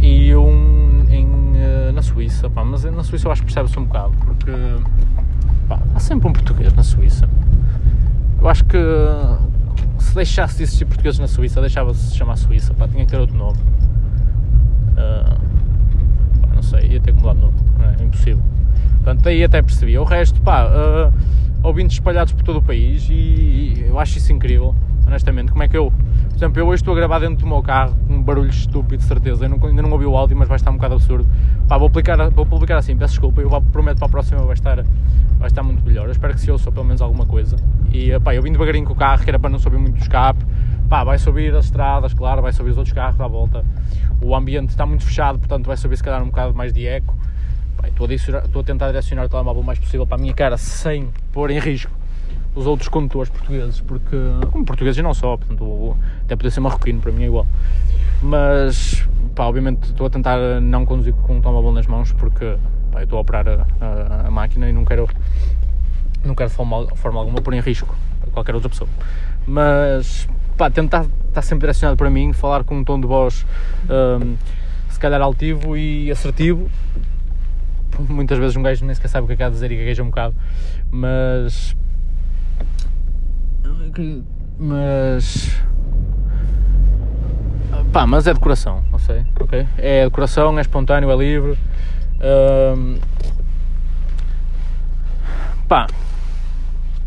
[0.00, 3.84] e um em, eh, na Suíça, pá, mas na Suíça eu acho que percebe-se um
[3.84, 4.52] bocado, porque
[5.68, 7.28] pá, há sempre um português na Suíça.
[8.40, 8.78] Eu acho que
[9.98, 13.10] se deixasse de existir portugueses na Suíça, deixava-se de se chamar Suíça, pá, tinha que
[13.10, 13.58] ter outro nome.
[14.98, 17.54] Uh, não sei, ia ter que mudar de nome,
[17.98, 18.42] é impossível.
[18.96, 20.00] Portanto, daí até percebia.
[20.02, 21.12] O resto, pá, uh,
[21.62, 24.74] ouvintes espalhados por todo o país e, e eu acho isso incrível,
[25.06, 25.52] honestamente.
[25.52, 25.92] Como é que eu
[26.38, 28.98] por exemplo, eu hoje estou a gravar dentro do meu carro com um barulho estúpido,
[28.98, 29.46] de certeza.
[29.46, 31.26] Eu não, ainda não ouvi o áudio, mas vai estar um bocado absurdo.
[31.66, 33.40] Pá, vou, aplicar, vou publicar assim, peço desculpa.
[33.40, 34.84] Eu prometo para a próxima vai estar,
[35.36, 36.06] vai estar muito melhor.
[36.06, 37.56] Eu espero que se ouça pelo menos alguma coisa.
[37.92, 39.98] E pá, eu vim devagarinho com o carro, que era para não subir muito o
[39.98, 40.44] escape.
[40.88, 43.64] Pá, vai subir as estradas, claro, vai subir os outros carros à volta.
[44.22, 47.16] O ambiente está muito fechado, portanto vai subir se calhar um bocado mais de eco.
[47.84, 51.08] Estou, a a tentar direcionar o telemóvel o mais possível para a minha cara sem
[51.32, 51.92] pôr em risco
[52.54, 54.16] os outros condutores portugueses, porque,
[54.50, 57.46] como portugueses não só, portanto, até poder ser marroquino, para mim é igual.
[58.20, 62.56] Mas, pá, obviamente estou a tentar não conduzir com um telemóvel nas mãos, porque,
[62.90, 65.08] pá, estou a operar a, a, a, máquina e não quero,
[66.24, 67.94] não quero de forma, forma alguma pôr em risco
[68.32, 68.88] qualquer outra pessoa.
[69.46, 70.28] Mas,
[70.58, 73.46] pá, tentar estar sempre direcionado para mim, falar com um tom de voz,
[73.88, 74.36] um,
[74.90, 76.68] se calhar altivo e assertivo,
[78.10, 79.76] muitas vezes um gajo nem sequer sabe o que é que há a dizer e
[79.76, 80.34] gagueja um bocado,
[80.90, 81.74] mas
[84.58, 85.56] mas.
[87.92, 89.66] Pá, mas é decoração, não sei, ok?
[89.78, 91.58] É decoração, é espontâneo, é livre.
[92.20, 92.98] Um,
[95.66, 95.86] pá,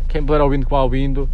[0.08, 1.28] quem puder ouvindo que vá ouvindo,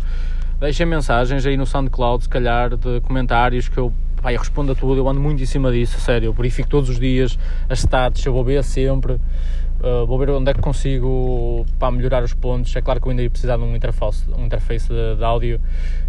[0.61, 4.75] deixem mensagens aí no SoundCloud, se calhar, de comentários que eu pá, eu respondo a
[4.75, 7.39] tudo, eu ando muito em cima disso, sério, eu verifico todos os dias
[7.69, 12.23] as stats, eu vou ver sempre, uh, vou ver onde é que consigo pá, melhorar
[12.23, 12.75] os pontos.
[12.75, 15.61] É claro que eu ainda ia precisar de um interface, um interface de, de áudio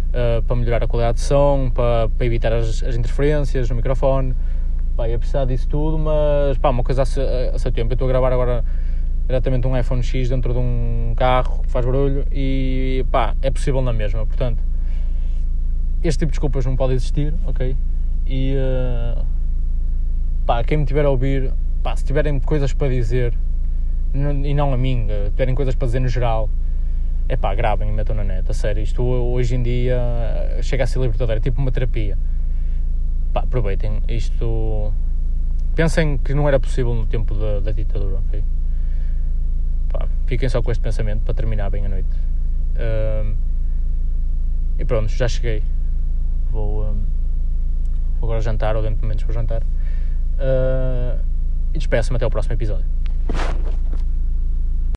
[0.08, 4.34] uh, para melhorar a qualidade de som, para, para evitar as, as, interferências no microfone.
[4.96, 7.24] Pá, ia precisar disso tudo, mas pá, uma coisa a seu,
[7.54, 7.92] a seu tempo.
[7.92, 8.64] Eu estou a gravar agora
[9.30, 13.80] diretamente um iPhone X dentro de um carro que faz barulho e pá, é possível
[13.80, 14.26] na mesma.
[14.26, 14.58] Portanto,
[16.02, 17.76] este tipo de desculpas não pode existir, ok?
[18.26, 19.24] E uh,
[20.44, 21.52] pá, quem me tiver a ouvir,
[21.82, 23.32] pá, se tiverem coisas para dizer,
[24.12, 26.50] e não a mim, uh, tiverem coisas para dizer no geral,
[27.28, 28.82] é pá, gravem e metam na net, a sério.
[28.82, 29.96] Isto hoje em dia
[30.58, 32.18] uh, chega a ser libertador, é tipo uma terapia.
[33.32, 34.02] Pá, aproveitem.
[34.08, 34.92] Isto.
[35.76, 38.42] Pensem que não era possível no tempo da, da ditadura, ok?
[40.30, 42.08] Fiquem só com este pensamento para terminar bem a noite.
[42.76, 43.36] Uh,
[44.78, 45.60] e pronto, já cheguei.
[46.52, 47.02] Vou, um,
[48.20, 49.60] vou agora jantar, ou dentro de momentos vou jantar.
[49.60, 51.18] Uh,
[51.74, 52.86] e despeço-me até o próximo episódio.